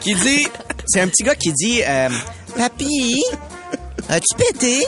qui 0.00 0.14
dit, 0.16 0.46
c'est 0.86 1.00
un 1.00 1.08
petit 1.08 1.22
gars 1.22 1.34
qui 1.36 1.52
dit, 1.52 1.82
euh, 1.86 2.08
Papy, 2.56 3.22
as-tu 4.08 4.34
pété? 4.36 4.84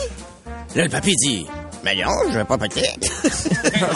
Là, 0.74 0.84
le 0.84 0.90
papy 0.90 1.14
dit, 1.16 1.46
mais 1.84 1.94
non, 1.96 2.10
je 2.30 2.38
vais 2.38 2.44
pas 2.44 2.58
péter. 2.58 2.90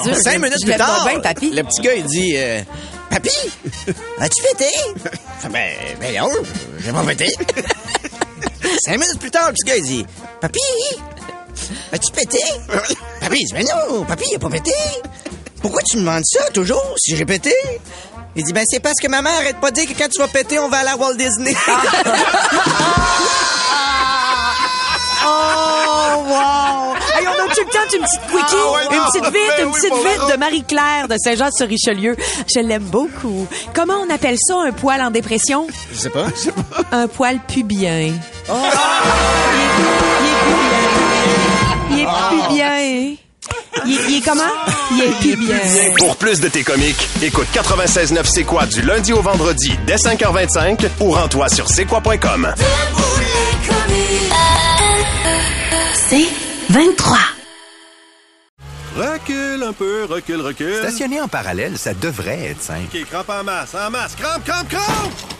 Dieu, 0.05 0.15
Cinq 0.15 0.35
je- 0.35 0.39
minutes 0.39 0.59
je 0.61 0.67
plus 0.67 0.77
tard, 0.77 1.09
papy. 1.23 1.51
le 1.51 1.63
petit 1.65 1.81
gars, 1.83 1.95
il 1.95 2.05
dit, 2.05 2.33
euh, 2.37 2.63
Papy, 3.11 3.31
as-tu 4.21 4.43
pété? 4.43 4.71
Ben, 5.51 5.73
ben 6.01 6.17
non, 6.21 6.29
je 6.79 6.85
vais 6.87 6.93
pas 6.93 7.03
péter. 7.05 7.35
Cinq 8.85 8.99
minutes 8.99 9.19
plus 9.19 9.31
tard, 9.31 9.49
le 9.49 9.53
petit 9.55 9.65
gars, 9.65 9.77
il 9.77 9.85
dit, 9.85 10.07
Papy, 10.41 10.61
as-tu 11.93 12.13
pété? 12.13 12.39
Papy, 13.21 13.37
il 13.41 13.47
dit, 13.47 13.53
mais 13.55 13.65
non, 13.65 14.05
papy, 14.05 14.25
il 14.31 14.37
a 14.37 14.39
pas 14.39 14.49
pété. 14.51 14.73
Pourquoi 15.61 15.83
tu 15.83 15.97
me 15.99 16.03
demandes 16.03 16.25
ça, 16.25 16.49
toujours, 16.51 16.83
si 16.99 17.17
j'ai 17.17 17.25
pété? 17.27 17.53
Il 18.37 18.45
dit, 18.45 18.53
ben 18.53 18.65
c'est 18.67 18.81
parce 18.81 18.95
que 19.01 19.09
ma 19.09 19.21
mère 19.23 19.35
arrête 19.35 19.61
pas 19.61 19.71
de 19.71 19.75
dire 19.81 19.87
que 19.89 19.99
quand 20.01 20.09
tu 20.09 20.21
vas 20.21 20.29
péter, 20.29 20.59
on 20.59 20.69
va 20.69 20.79
aller 20.79 20.89
à 20.91 20.97
Walt 20.97 21.15
Disney. 21.15 21.55
Oh, 25.23 26.25
wow! 26.27 26.95
Hey, 27.15 27.27
on 27.29 27.45
a-tu 27.45 27.61
le 27.63 27.71
temps 27.71 27.87
d'une 27.91 28.03
petite 28.03 28.21
quickie? 28.23 28.57
Ah 28.57 28.73
ouais, 28.73 28.85
une 28.85 29.05
petite 29.05 29.25
vite, 29.25 29.43
Ben 29.59 29.67
une 29.67 29.73
oui, 29.73 29.81
petite 29.81 29.95
vite 29.95 30.33
de 30.33 30.37
Marie-Claire 30.39 31.09
de 31.09 31.17
Saint-Jean-sur-Richelieu. 31.23 32.17
Je 32.53 32.61
l'aime 32.61 32.85
beaucoup. 32.85 33.47
Comment 33.75 33.97
on 33.97 34.09
appelle 34.11 34.37
ça, 34.41 34.55
un 34.67 34.73
poil 34.73 35.03
en 35.03 35.11
dépression? 35.11 35.67
Je 35.93 35.99
sais 35.99 36.11
pas. 36.11 36.27
Un 36.93 37.07
poil 37.07 37.39
pubien. 37.47 38.15
Oh! 38.53 38.57
Il 41.91 42.01
est 42.01 42.07
pubien. 42.31 42.79
Il 42.81 43.13
est 43.15 43.21
il 43.87 43.93
est, 43.93 44.09
il 44.09 44.17
est 44.17 44.21
comment? 44.21 44.43
Il 44.93 45.03
est 45.03 45.21
pubien. 45.21 45.59
Pour 45.99 46.17
plus 46.17 46.41
de 46.41 46.49
tes 46.49 46.63
comiques, 46.63 47.09
écoute 47.23 47.47
96.9 47.55 48.25
C'est 48.25 48.45
quoi 48.45 48.67
du 48.67 48.83
lundi 48.83 49.13
au 49.13 49.23
vendredi 49.23 49.73
dès 49.87 49.97
5h25 49.97 50.87
ou 51.01 51.13
rends-toi 51.13 51.49
sur 51.49 51.69
c'est 51.69 51.85
quoi.com. 51.85 52.53
C'est 55.95 56.29
23. 56.71 57.19
Recule 58.97 59.63
un 59.63 59.73
peu, 59.73 60.05
recule, 60.05 60.41
recule. 60.41 60.77
Stationner 60.77 61.21
en 61.21 61.29
parallèle, 61.29 61.79
ça 61.79 61.95
devrait 61.95 62.51
être 62.51 62.63
simple. 62.63 62.87
OK, 62.93 63.05
crampe 63.09 63.31
en 63.31 63.45
masse, 63.45 63.75
en 63.75 63.91
masse. 63.91 64.15
Crampe, 64.17 64.45
crampe, 64.45 64.69
crampe! 64.69 65.40